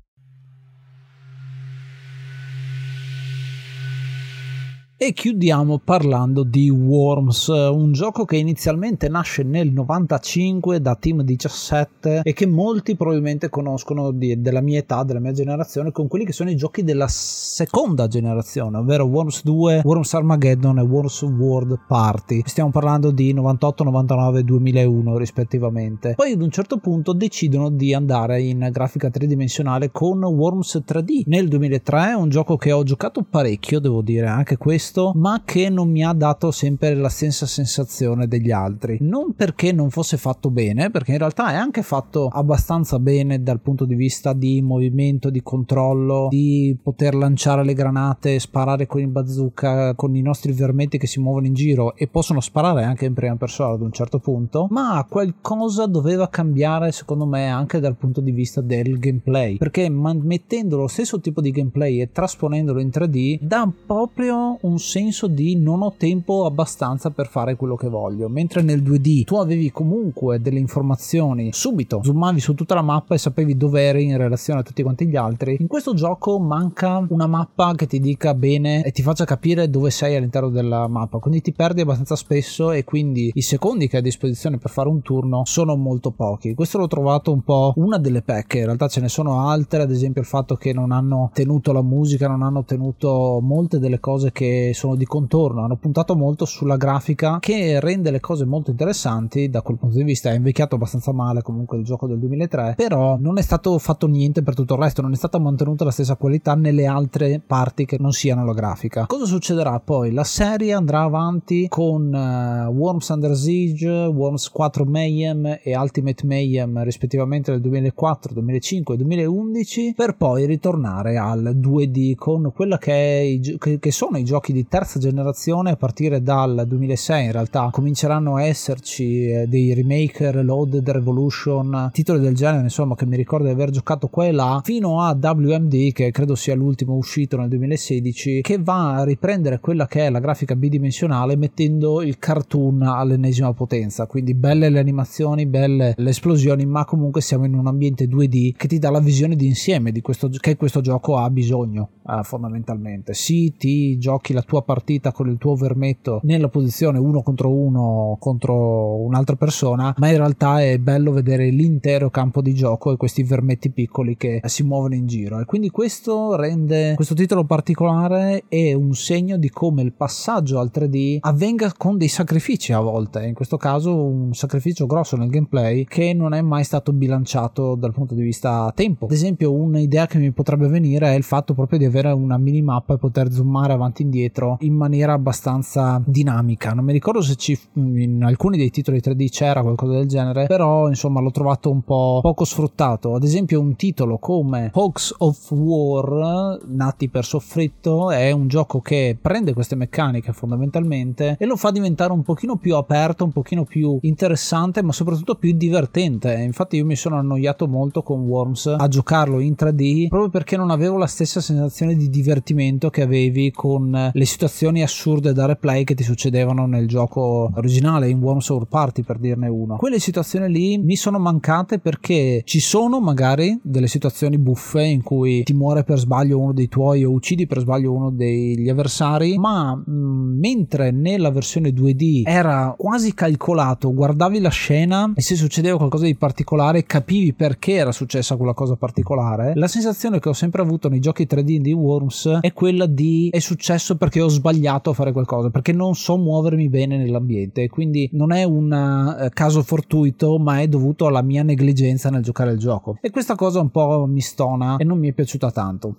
E 4.99 5.13
chiudiamo 5.13 5.77
parlando 5.77 6.41
di 6.41 6.71
Worms, 6.71 7.49
un 7.49 7.91
gioco 7.91 8.25
che 8.25 8.35
inizialmente 8.37 9.07
nasce 9.09 9.43
nel 9.43 9.71
95 9.71 10.81
da 10.81 10.95
Team 10.95 11.21
17 11.21 12.21
e 12.23 12.33
che 12.33 12.47
molti 12.47 12.95
probabilmente 12.95 13.47
conoscono 13.47 14.09
di, 14.09 14.41
della 14.41 14.59
mia 14.59 14.79
età, 14.79 15.03
della 15.03 15.19
mia 15.19 15.33
generazione, 15.33 15.91
con 15.91 16.07
quelli 16.07 16.25
che 16.25 16.31
sono 16.31 16.49
i 16.49 16.55
giochi 16.55 16.83
della 16.83 17.05
seconda 17.07 18.07
generazione, 18.07 18.77
ovvero 18.77 19.03
Worms 19.05 19.43
2, 19.43 19.81
Worms 19.83 20.13
Armageddon 20.15 20.79
e 20.79 20.81
Worms 20.81 21.21
World 21.21 21.77
Party. 21.87 22.41
Stiamo 22.43 22.71
parlando 22.71 23.11
di 23.11 23.31
98, 23.33 23.83
99 23.83 24.43
2001 24.43 25.15
rispettivamente. 25.15 26.15
Poi 26.15 26.31
ad 26.31 26.41
un 26.41 26.49
certo 26.49 26.79
punto 26.79 27.13
decidono 27.13 27.69
di 27.69 27.93
andare 27.93 28.41
in 28.41 28.67
grafica 28.71 29.11
tridimensionale 29.11 29.91
con 29.91 30.23
Worms 30.23 30.81
3D. 30.83 31.21
Nel 31.27 31.47
2003 31.49 32.13
un 32.13 32.29
gioco 32.29 32.57
che 32.57 32.71
ho 32.71 32.81
giocato 32.81 33.21
parecchio, 33.21 33.79
devo 33.79 34.01
dire, 34.01 34.25
anche 34.25 34.57
questo 34.57 34.85
questo, 34.87 35.11
ma 35.15 35.41
che 35.43 35.69
non 35.69 35.89
mi 35.89 36.03
ha 36.03 36.13
dato 36.13 36.51
sempre 36.51 36.95
la 36.95 37.09
stessa 37.09 37.45
sensazione 37.45 38.27
degli 38.27 38.51
altri. 38.51 38.97
Non 39.01 39.33
perché 39.33 39.71
non 39.71 39.89
fosse 39.89 40.17
fatto 40.17 40.49
bene, 40.49 40.89
perché 40.89 41.11
in 41.11 41.17
realtà 41.17 41.51
è 41.51 41.55
anche 41.55 41.81
fatto 41.81 42.29
abbastanza 42.31 42.99
bene 42.99 43.43
dal 43.43 43.59
punto 43.59 43.85
di 43.85 43.95
vista 43.95 44.33
di 44.33 44.61
movimento, 44.61 45.29
di 45.29 45.43
controllo, 45.43 46.27
di 46.29 46.77
poter 46.81 47.15
lanciare 47.15 47.63
le 47.63 47.73
granate, 47.73 48.39
sparare 48.39 48.87
con 48.87 49.01
il 49.01 49.07
bazooka, 49.07 49.93
con 49.95 50.15
i 50.15 50.21
nostri 50.21 50.53
vermetti 50.53 50.97
che 50.97 51.07
si 51.07 51.19
muovono 51.19 51.47
in 51.47 51.53
giro 51.53 51.95
e 51.95 52.07
possono 52.07 52.39
sparare 52.39 52.83
anche 52.83 53.05
in 53.05 53.13
prima 53.13 53.35
persona 53.35 53.73
ad 53.73 53.81
un 53.81 53.91
certo 53.91 54.19
punto, 54.19 54.67
ma 54.69 55.05
qualcosa 55.09 55.85
doveva 55.85 56.29
cambiare 56.29 56.91
secondo 56.91 57.25
me 57.25 57.47
anche 57.47 57.79
dal 57.79 57.95
punto 57.95 58.21
di 58.21 58.31
vista 58.31 58.61
del 58.61 58.97
gameplay, 58.99 59.57
perché 59.57 59.89
mettendo 59.89 60.77
lo 60.77 60.87
stesso 60.87 61.19
tipo 61.19 61.41
di 61.41 61.51
gameplay 61.51 62.01
e 62.01 62.11
trasponendolo 62.11 62.79
in 62.79 62.89
3D 62.89 63.39
dà 63.41 63.69
proprio 63.85 64.57
un 64.61 64.76
un 64.77 64.83
senso 64.83 65.25
di 65.25 65.55
non 65.55 65.81
ho 65.81 65.95
tempo 65.97 66.45
abbastanza 66.45 67.09
per 67.09 67.27
fare 67.27 67.55
quello 67.55 67.75
che 67.75 67.89
voglio, 67.89 68.29
mentre 68.29 68.61
nel 68.61 68.83
2D 68.83 69.23
tu 69.23 69.37
avevi 69.37 69.71
comunque 69.71 70.39
delle 70.39 70.59
informazioni 70.59 71.49
subito, 71.51 71.99
zoomavi 72.03 72.39
su 72.39 72.53
tutta 72.53 72.75
la 72.75 72.83
mappa 72.83 73.15
e 73.15 73.17
sapevi 73.17 73.57
dove 73.57 73.81
eri 73.81 74.03
in 74.03 74.17
relazione 74.17 74.59
a 74.59 74.63
tutti 74.63 74.83
quanti 74.83 75.07
gli 75.07 75.15
altri. 75.15 75.57
In 75.59 75.67
questo 75.67 75.95
gioco 75.95 76.37
manca 76.39 77.03
una 77.09 77.25
mappa 77.25 77.73
che 77.73 77.87
ti 77.87 77.99
dica 77.99 78.35
bene 78.35 78.83
e 78.83 78.91
ti 78.91 79.01
faccia 79.01 79.25
capire 79.25 79.67
dove 79.67 79.89
sei 79.89 80.15
all'interno 80.15 80.49
della 80.49 80.87
mappa, 80.87 81.17
quindi 81.17 81.41
ti 81.41 81.53
perdi 81.53 81.81
abbastanza 81.81 82.15
spesso 82.15 82.71
e 82.71 82.83
quindi 82.83 83.31
i 83.33 83.41
secondi 83.41 83.87
che 83.87 83.95
hai 83.95 84.01
a 84.01 84.05
disposizione 84.05 84.59
per 84.59 84.69
fare 84.69 84.89
un 84.89 85.01
turno 85.01 85.41
sono 85.45 85.75
molto 85.75 86.11
pochi. 86.11 86.53
Questo 86.53 86.77
l'ho 86.77 86.87
trovato 86.87 87.31
un 87.31 87.41
po' 87.41 87.73
una 87.77 87.97
delle 87.97 88.21
pecche, 88.21 88.59
in 88.59 88.65
realtà 88.65 88.87
ce 88.87 89.01
ne 89.01 89.09
sono 89.09 89.47
altre, 89.49 89.81
ad 89.81 89.89
esempio 89.89 90.21
il 90.21 90.27
fatto 90.27 90.55
che 90.55 90.71
non 90.71 90.91
hanno 90.91 91.31
tenuto 91.33 91.71
la 91.71 91.81
musica, 91.81 92.27
non 92.27 92.43
hanno 92.43 92.63
tenuto 92.63 93.39
molte 93.41 93.79
delle 93.79 93.99
cose 93.99 94.31
che 94.31 94.66
sono 94.73 94.95
di 94.95 95.05
contorno, 95.05 95.63
hanno 95.63 95.77
puntato 95.77 96.15
molto 96.15 96.45
sulla 96.45 96.77
grafica 96.77 97.39
che 97.39 97.79
rende 97.79 98.11
le 98.11 98.19
cose 98.19 98.45
molto 98.45 98.71
interessanti 98.71 99.49
da 99.49 99.61
quel 99.61 99.77
punto 99.77 99.97
di 99.97 100.03
vista. 100.03 100.29
È 100.29 100.35
invecchiato 100.35 100.75
abbastanza 100.75 101.11
male 101.11 101.41
comunque 101.41 101.77
il 101.77 101.83
gioco 101.83 102.07
del 102.07 102.19
2003, 102.19 102.73
però 102.75 103.17
non 103.19 103.37
è 103.37 103.41
stato 103.41 103.77
fatto 103.77 104.07
niente 104.07 104.43
per 104.43 104.55
tutto 104.55 104.75
il 104.75 104.81
resto, 104.81 105.01
non 105.01 105.13
è 105.13 105.15
stata 105.15 105.39
mantenuta 105.39 105.83
la 105.83 105.91
stessa 105.91 106.15
qualità 106.15 106.55
nelle 106.55 106.85
altre 106.85 107.41
parti 107.45 107.85
che 107.85 107.97
non 107.99 108.11
siano 108.11 108.45
la 108.45 108.53
grafica. 108.53 109.05
Cosa 109.05 109.25
succederà 109.25 109.79
poi? 109.79 110.11
La 110.11 110.23
serie 110.23 110.73
andrà 110.73 111.01
avanti 111.01 111.67
con 111.67 112.13
uh, 112.13 112.71
Worms 112.71 113.07
Under 113.09 113.35
Siege, 113.35 113.89
Worms 113.89 114.49
4 114.49 114.85
Mayhem 114.85 115.59
e 115.61 115.77
Ultimate 115.77 116.25
Mayhem 116.25 116.83
rispettivamente 116.83 117.51
nel 117.51 117.61
2004, 117.61 118.33
2005 118.33 118.93
e 118.93 118.97
2011 118.97 119.93
per 119.95 120.15
poi 120.15 120.45
ritornare 120.45 121.17
al 121.17 121.55
2D 121.55 122.15
con 122.15 122.51
quella 122.53 122.77
che, 122.77 123.39
i, 123.41 123.79
che 123.79 123.91
sono 123.91 124.17
i 124.17 124.23
giochi 124.23 124.53
di 124.53 124.56
terza 124.67 124.99
generazione 124.99 125.71
a 125.71 125.75
partire 125.75 126.21
dal 126.21 126.65
2006 126.67 127.25
in 127.25 127.31
realtà 127.31 127.69
cominceranno 127.71 128.35
a 128.35 128.43
esserci 128.43 129.29
eh, 129.29 129.47
dei 129.47 129.73
remake 129.73 130.31
Reloaded 130.31 130.89
Revolution 130.89 131.89
titoli 131.91 132.19
del 132.19 132.35
genere 132.35 132.63
insomma 132.63 132.95
che 132.95 133.05
mi 133.05 133.15
ricordo 133.15 133.45
di 133.45 133.51
aver 133.51 133.69
giocato 133.69 134.07
qua 134.07 134.25
e 134.25 134.31
là 134.31 134.61
fino 134.63 135.01
a 135.01 135.17
WMD 135.19 135.91
che 135.91 136.11
credo 136.11 136.35
sia 136.35 136.55
l'ultimo 136.55 136.95
uscito 136.95 137.37
nel 137.37 137.49
2016 137.49 138.41
che 138.41 138.57
va 138.57 138.95
a 138.95 139.03
riprendere 139.03 139.59
quella 139.59 139.87
che 139.87 140.05
è 140.05 140.09
la 140.09 140.19
grafica 140.19 140.55
bidimensionale 140.55 141.35
mettendo 141.35 142.01
il 142.01 142.17
cartoon 142.17 142.81
all'ennesima 142.81 143.53
potenza. 143.53 144.05
Quindi 144.05 144.33
belle 144.33 144.69
le 144.69 144.79
animazioni 144.79 145.45
belle 145.45 145.93
le 145.97 146.09
esplosioni 146.09 146.65
ma 146.65 146.85
comunque 146.85 147.21
siamo 147.21 147.45
in 147.45 147.53
un 147.53 147.67
ambiente 147.67 148.05
2D 148.05 148.55
che 148.55 148.67
ti 148.67 148.79
dà 148.79 148.89
la 148.89 148.99
visione 148.99 149.35
d'insieme 149.35 149.91
di 149.91 150.01
questo 150.01 150.29
che 150.29 150.55
questo 150.55 150.81
gioco 150.81 151.17
ha 151.17 151.29
bisogno 151.29 151.89
eh, 152.07 152.21
fondamentalmente. 152.23 153.13
Sì 153.13 153.55
ti 153.57 153.97
giochi 153.97 154.33
la 154.33 154.43
tua 154.47 154.63
partita 154.63 155.11
con 155.11 155.29
il 155.29 155.37
tuo 155.37 155.55
vermetto 155.55 156.21
nella 156.23 156.47
posizione 156.47 156.97
uno 156.97 157.21
contro 157.21 157.51
uno 157.51 158.15
contro 158.19 158.95
un'altra 159.01 159.35
persona 159.35 159.93
ma 159.97 160.09
in 160.09 160.17
realtà 160.17 160.63
è 160.63 160.77
bello 160.77 161.11
vedere 161.11 161.49
l'intero 161.49 162.09
campo 162.09 162.41
di 162.41 162.53
gioco 162.53 162.91
e 162.91 162.97
questi 162.97 163.23
vermetti 163.23 163.69
piccoli 163.69 164.15
che 164.15 164.41
si 164.45 164.63
muovono 164.63 164.95
in 164.95 165.05
giro. 165.05 165.39
E 165.39 165.45
quindi 165.45 165.69
questo 165.69 166.35
rende 166.35 166.93
questo 166.95 167.13
titolo 167.13 167.43
particolare 167.43 168.45
è 168.47 168.73
un 168.73 168.93
segno 168.93 169.37
di 169.37 169.49
come 169.49 169.81
il 169.81 169.93
passaggio 169.93 170.59
al 170.59 170.71
3D 170.73 171.17
avvenga 171.19 171.73
con 171.75 171.97
dei 171.97 172.07
sacrifici 172.07 172.73
a 172.73 172.79
volte 172.79 173.25
in 173.25 173.33
questo 173.33 173.57
caso 173.57 174.03
un 174.03 174.33
sacrificio 174.33 174.85
grosso 174.85 175.17
nel 175.17 175.29
gameplay 175.29 175.83
che 175.83 176.13
non 176.13 176.33
è 176.33 176.41
mai 176.41 176.63
stato 176.63 176.93
bilanciato 176.93 177.75
dal 177.75 177.91
punto 177.91 178.13
di 178.13 178.21
vista 178.21 178.71
tempo. 178.73 179.05
Ad 179.05 179.11
esempio 179.11 179.53
un'idea 179.53 180.07
che 180.07 180.17
mi 180.17 180.31
potrebbe 180.31 180.67
venire 180.67 181.07
è 181.07 181.15
il 181.15 181.23
fatto 181.23 181.53
proprio 181.53 181.79
di 181.79 181.85
avere 181.85 182.11
una 182.11 182.37
minimappa 182.37 182.93
e 182.93 182.97
poter 182.97 183.31
zoomare 183.31 183.73
avanti 183.73 184.01
e 184.01 184.05
indietro 184.05 184.36
in 184.61 184.73
maniera 184.73 185.13
abbastanza 185.13 186.01
dinamica. 186.05 186.71
Non 186.73 186.85
mi 186.85 186.93
ricordo 186.93 187.21
se 187.21 187.35
ci, 187.35 187.57
in 187.73 188.23
alcuni 188.23 188.57
dei 188.57 188.69
titoli 188.69 188.99
3D 188.99 189.29
c'era 189.29 189.61
qualcosa 189.61 189.93
del 189.93 190.07
genere 190.07 190.45
però 190.47 190.87
insomma 190.87 191.21
l'ho 191.21 191.31
trovato 191.31 191.69
un 191.69 191.81
po' 191.81 192.19
poco 192.21 192.45
sfruttato. 192.45 193.15
Ad 193.15 193.23
esempio 193.23 193.59
un 193.59 193.75
titolo 193.75 194.17
come 194.17 194.71
Hawks 194.73 195.15
of 195.19 195.51
War 195.51 196.59
nati 196.67 197.09
per 197.09 197.25
soffritto 197.25 198.11
è 198.11 198.31
un 198.31 198.47
gioco 198.47 198.79
che 198.79 199.17
prende 199.19 199.53
queste 199.53 199.75
meccaniche 199.75 200.33
fondamentalmente 200.33 201.35
e 201.39 201.45
lo 201.45 201.55
fa 201.55 201.71
diventare 201.71 202.11
un 202.13 202.23
pochino 202.23 202.57
più 202.57 202.75
aperto 202.75 203.23
un 203.23 203.31
pochino 203.31 203.63
più 203.63 203.97
interessante 204.01 204.81
ma 204.81 204.91
soprattutto 204.91 205.35
più 205.35 205.53
divertente. 205.53 206.33
Infatti 206.33 206.77
io 206.77 206.85
mi 206.85 206.95
sono 206.95 207.17
annoiato 207.17 207.67
molto 207.67 208.03
con 208.03 208.21
Worms 208.21 208.75
a 208.77 208.87
giocarlo 208.87 209.39
in 209.39 209.55
3D 209.57 210.07
proprio 210.07 210.29
perché 210.29 210.57
non 210.57 210.69
avevo 210.69 210.97
la 210.97 211.07
stessa 211.07 211.41
sensazione 211.41 211.95
di 211.95 212.09
divertimento 212.09 212.89
che 212.89 213.01
avevi 213.01 213.51
con 213.51 214.11
le 214.17 214.25
situazioni 214.25 214.81
assurde 214.81 215.31
da 215.31 215.45
replay 215.45 215.83
che 215.83 215.93
ti 215.93 216.01
succedevano 216.01 216.65
nel 216.65 216.87
gioco 216.87 217.51
originale 217.53 218.09
in 218.09 218.19
Worms 218.19 218.49
War 218.49 218.65
Party 218.65 219.03
per 219.03 219.19
dirne 219.19 219.47
uno. 219.47 219.75
Quelle 219.75 219.99
situazioni 219.99 220.51
lì 220.51 220.79
mi 220.79 220.95
sono 220.95 221.19
mancate 221.19 221.77
perché 221.77 222.41
ci 222.43 222.59
sono 222.59 222.99
magari 222.99 223.59
delle 223.61 223.85
situazioni 223.85 224.39
buffe 224.39 224.81
in 224.81 225.03
cui 225.03 225.43
ti 225.43 225.53
muore 225.53 225.83
per 225.83 225.99
sbaglio 225.99 226.39
uno 226.39 226.51
dei 226.51 226.67
tuoi 226.67 227.03
o 227.03 227.11
uccidi 227.11 227.45
per 227.45 227.59
sbaglio 227.59 227.93
uno 227.93 228.09
degli 228.09 228.67
avversari 228.67 229.37
ma 229.37 229.75
mh, 229.75 229.91
mentre 230.39 230.89
nella 230.89 231.29
versione 231.29 231.69
2D 231.69 232.23
era 232.25 232.73
quasi 232.75 233.13
calcolato 233.13 233.93
guardavi 233.93 234.39
la 234.39 234.49
scena 234.49 235.11
e 235.13 235.21
se 235.21 235.35
succedeva 235.35 235.77
qualcosa 235.77 236.05
di 236.05 236.15
particolare 236.15 236.85
capivi 236.85 237.33
perché 237.33 237.73
era 237.73 237.91
successa 237.91 238.35
quella 238.35 238.53
cosa 238.53 238.75
particolare 238.75 239.53
la 239.53 239.67
sensazione 239.67 240.19
che 240.19 240.29
ho 240.29 240.33
sempre 240.33 240.63
avuto 240.63 240.89
nei 240.89 240.99
giochi 240.99 241.27
3D 241.29 241.57
di 241.57 241.73
Worms 241.73 242.39
è 242.41 242.51
quella 242.53 242.87
di 242.87 243.29
è 243.31 243.39
successo 243.39 243.95
perché 244.07 244.21
ho 244.21 244.29
sbagliato 244.29 244.91
a 244.91 244.93
fare 244.93 245.11
qualcosa 245.11 245.49
perché 245.49 245.73
non 245.73 245.93
so 245.93 246.15
muovermi 246.15 246.69
bene 246.69 246.95
nell'ambiente 246.95 247.67
quindi 247.67 248.09
non 248.13 248.31
è 248.31 248.43
un 248.43 248.71
uh, 248.71 249.27
caso 249.33 249.61
fortuito 249.63 250.39
ma 250.39 250.61
è 250.61 250.67
dovuto 250.69 251.07
alla 251.07 251.21
mia 251.21 251.43
negligenza 251.43 252.09
nel 252.09 252.23
giocare 252.23 252.51
il 252.51 252.57
gioco. 252.57 252.97
E 253.01 253.09
questa 253.09 253.35
cosa 253.35 253.59
un 253.59 253.69
po' 253.69 254.05
mi 254.07 254.21
stona 254.21 254.77
e 254.77 254.85
non 254.85 254.97
mi 254.97 255.09
è 255.09 255.11
piaciuta 255.11 255.51
tanto 255.51 255.95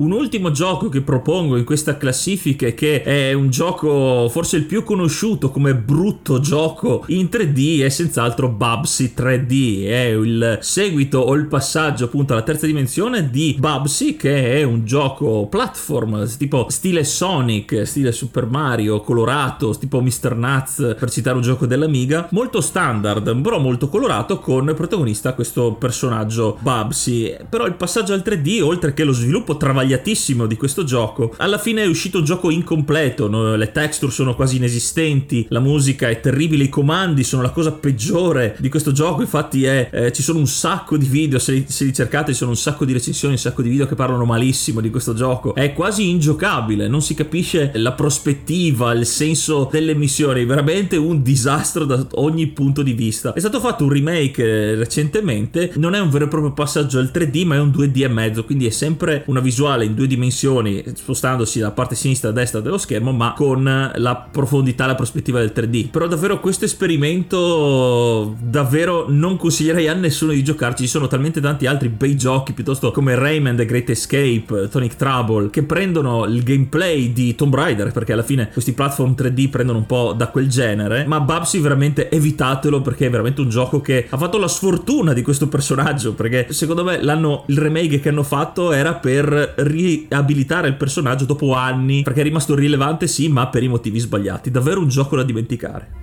Un 0.00 0.12
ultimo 0.12 0.50
gioco 0.50 0.88
che 0.88 1.02
propongo 1.02 1.58
in 1.58 1.64
questa 1.64 1.98
classifica 1.98 2.66
e 2.66 2.72
che 2.72 3.02
è 3.02 3.34
un 3.34 3.50
gioco 3.50 4.30
forse 4.30 4.56
il 4.56 4.64
più 4.64 4.82
conosciuto 4.82 5.50
come 5.50 5.74
brutto 5.74 6.40
gioco 6.40 7.04
in 7.08 7.28
3D 7.30 7.82
è 7.82 7.90
senz'altro 7.90 8.48
Bubsy 8.48 9.12
3D, 9.14 9.84
è 9.84 10.04
il 10.06 10.58
seguito 10.62 11.18
o 11.18 11.34
il 11.34 11.48
passaggio 11.48 12.06
appunto 12.06 12.32
alla 12.32 12.40
terza 12.40 12.64
dimensione 12.64 13.28
di 13.28 13.54
Bubsy 13.58 14.16
che 14.16 14.54
è 14.54 14.62
un 14.62 14.86
gioco 14.86 15.48
platform 15.48 16.26
tipo 16.38 16.68
stile 16.70 17.04
Sonic, 17.04 17.86
stile 17.86 18.12
Super 18.12 18.46
Mario, 18.46 19.02
colorato, 19.02 19.76
tipo 19.76 20.00
Mr. 20.00 20.34
Nuts 20.34 20.96
per 20.98 21.10
citare 21.10 21.36
un 21.36 21.42
gioco 21.42 21.66
dell'Amiga, 21.66 22.26
molto 22.30 22.62
standard 22.62 23.38
però 23.42 23.58
molto 23.58 23.90
colorato 23.90 24.38
con 24.38 24.72
protagonista 24.74 25.34
questo 25.34 25.74
personaggio 25.74 26.56
Bubsy, 26.58 27.36
però 27.46 27.66
il 27.66 27.74
passaggio 27.74 28.14
al 28.14 28.22
3D 28.24 28.62
oltre 28.62 28.94
che 28.94 29.04
lo 29.04 29.12
sviluppo 29.12 29.58
travagliato 29.58 29.88
travagliatissimo 29.90 30.46
di 30.46 30.56
questo 30.56 30.84
gioco, 30.84 31.34
alla 31.38 31.58
fine 31.58 31.82
è 31.82 31.86
uscito 31.86 32.18
un 32.18 32.24
gioco 32.24 32.50
incompleto, 32.50 33.28
no? 33.28 33.56
le 33.56 33.72
texture 33.72 34.12
sono 34.12 34.34
quasi 34.34 34.56
inesistenti, 34.56 35.46
la 35.50 35.60
musica 35.60 36.08
è 36.08 36.20
terribile, 36.20 36.64
i 36.64 36.68
comandi 36.68 37.24
sono 37.24 37.42
la 37.42 37.50
cosa 37.50 37.72
peggiore 37.72 38.56
di 38.58 38.68
questo 38.68 38.92
gioco, 38.92 39.22
infatti 39.22 39.64
è, 39.64 39.88
eh, 39.92 40.12
ci 40.12 40.22
sono 40.22 40.38
un 40.38 40.46
sacco 40.46 40.96
di 40.96 41.06
video, 41.06 41.38
se 41.38 41.52
li, 41.52 41.64
se 41.68 41.84
li, 41.84 41.92
cercate 41.92 42.32
ci 42.32 42.38
sono 42.38 42.50
un 42.50 42.56
sacco 42.56 42.84
di 42.84 42.92
recensioni, 42.92 43.34
un 43.34 43.40
sacco 43.40 43.62
di 43.62 43.68
video 43.68 43.86
che 43.86 43.94
parlano 43.94 44.24
malissimo 44.24 44.80
di 44.80 44.90
questo 44.90 45.14
gioco, 45.14 45.54
è 45.54 45.72
quasi 45.72 46.08
ingiocabile, 46.08 46.86
non 46.86 47.02
si 47.02 47.14
capisce 47.14 47.72
la 47.74 47.92
prospettiva, 47.92 48.92
il 48.92 49.06
senso 49.06 49.68
delle 49.70 49.94
missioni, 49.94 50.44
veramente 50.44 50.96
un 50.96 51.22
disastro 51.22 51.84
da 51.84 52.06
ogni 52.12 52.46
punto 52.48 52.82
di 52.82 52.92
vista. 52.92 53.32
È 53.32 53.40
stato 53.40 53.60
fatto 53.60 53.84
un 53.84 53.90
remake 53.90 54.42
eh, 54.42 54.74
recentemente, 54.76 55.72
non 55.76 55.94
è 55.94 56.00
un 56.00 56.10
vero 56.10 56.26
e 56.26 56.28
proprio 56.28 56.52
passaggio 56.52 56.98
al 56.98 57.10
3D 57.12 57.44
ma 57.44 57.56
è 57.56 57.60
un 57.60 57.70
2D 57.70 58.02
e 58.02 58.08
mezzo, 58.08 58.44
quindi 58.44 58.66
è 58.66 58.70
sempre 58.70 59.24
una 59.26 59.40
visuale 59.40 59.79
visuale 59.80 59.84
in 59.84 59.94
due 59.94 60.06
dimensioni, 60.06 60.82
spostandosi 60.94 61.60
da 61.60 61.70
parte 61.70 61.94
sinistra 61.94 62.30
e 62.30 62.32
destra 62.32 62.60
dello 62.60 62.78
schermo, 62.78 63.12
ma 63.12 63.32
con 63.36 63.90
la 63.94 64.28
profondità 64.30 64.86
la 64.86 64.94
prospettiva 64.94 65.38
del 65.38 65.52
3D. 65.54 65.90
Però 65.90 66.06
davvero 66.06 66.40
questo 66.40 66.64
esperimento 66.64 68.36
davvero 68.40 69.06
non 69.08 69.36
consiglierei 69.36 69.88
a 69.88 69.94
nessuno 69.94 70.32
di 70.32 70.44
giocarci. 70.44 70.84
Ci 70.84 70.88
sono 70.88 71.06
talmente 71.06 71.40
tanti 71.40 71.66
altri 71.66 71.88
bei 71.88 72.16
giochi, 72.16 72.52
piuttosto 72.52 72.90
come 72.90 73.14
Rayman 73.14 73.56
The 73.56 73.64
Great 73.64 73.90
Escape, 73.90 74.68
Tonic 74.70 74.96
Trouble, 74.96 75.50
che 75.50 75.62
prendono 75.62 76.24
il 76.26 76.42
gameplay 76.42 77.12
di 77.12 77.34
Tomb 77.34 77.54
Raider, 77.54 77.92
perché 77.92 78.12
alla 78.12 78.22
fine 78.22 78.50
questi 78.52 78.72
platform 78.72 79.14
3D 79.16 79.48
prendono 79.50 79.78
un 79.78 79.86
po' 79.86 80.12
da 80.16 80.28
quel 80.28 80.48
genere. 80.48 81.04
Ma 81.06 81.20
Babsy 81.20 81.60
veramente 81.60 82.10
evitatelo 82.10 82.80
perché 82.80 83.06
è 83.06 83.10
veramente 83.10 83.40
un 83.40 83.48
gioco 83.48 83.80
che 83.80 84.06
ha 84.08 84.16
fatto 84.16 84.38
la 84.38 84.48
sfortuna 84.48 85.12
di 85.12 85.22
questo 85.22 85.48
personaggio. 85.48 86.14
Perché 86.14 86.52
secondo 86.52 86.84
me 86.84 87.02
l'hanno, 87.02 87.44
il 87.46 87.58
remake 87.58 88.00
che 88.00 88.08
hanno 88.08 88.22
fatto 88.22 88.72
era 88.72 88.94
per 88.94 89.54
riabilitare 89.70 90.68
il 90.68 90.76
personaggio 90.76 91.24
dopo 91.24 91.54
anni, 91.54 92.02
perché 92.02 92.20
è 92.20 92.24
rimasto 92.24 92.54
rilevante 92.54 93.06
sì, 93.06 93.28
ma 93.28 93.48
per 93.48 93.62
i 93.62 93.68
motivi 93.68 93.98
sbagliati. 93.98 94.50
Davvero 94.50 94.80
un 94.80 94.88
gioco 94.88 95.16
da 95.16 95.22
dimenticare. 95.22 95.99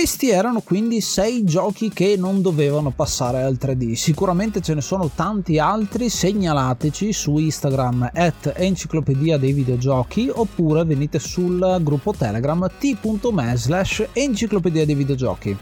Questi 0.00 0.30
erano 0.30 0.62
quindi 0.62 1.02
sei 1.02 1.44
giochi 1.44 1.90
che 1.90 2.14
non 2.16 2.40
dovevano 2.40 2.88
passare 2.88 3.42
al 3.42 3.58
3D. 3.60 3.92
Sicuramente 3.92 4.62
ce 4.62 4.72
ne 4.72 4.80
sono 4.80 5.10
tanti 5.14 5.58
altri, 5.58 6.08
segnalateci 6.08 7.12
su 7.12 7.36
Instagram 7.36 8.08
at 8.14 8.54
enciclopedia 8.56 9.36
dei 9.36 9.52
videogiochi 9.52 10.30
oppure 10.32 10.84
venite 10.84 11.18
sul 11.18 11.80
gruppo 11.82 12.14
Telegram 12.14 12.66
t.me 12.78 13.52
slash 13.58 14.08
enciclopedia 14.14 14.86
dei 14.86 14.94
videogiochi. 14.94 15.58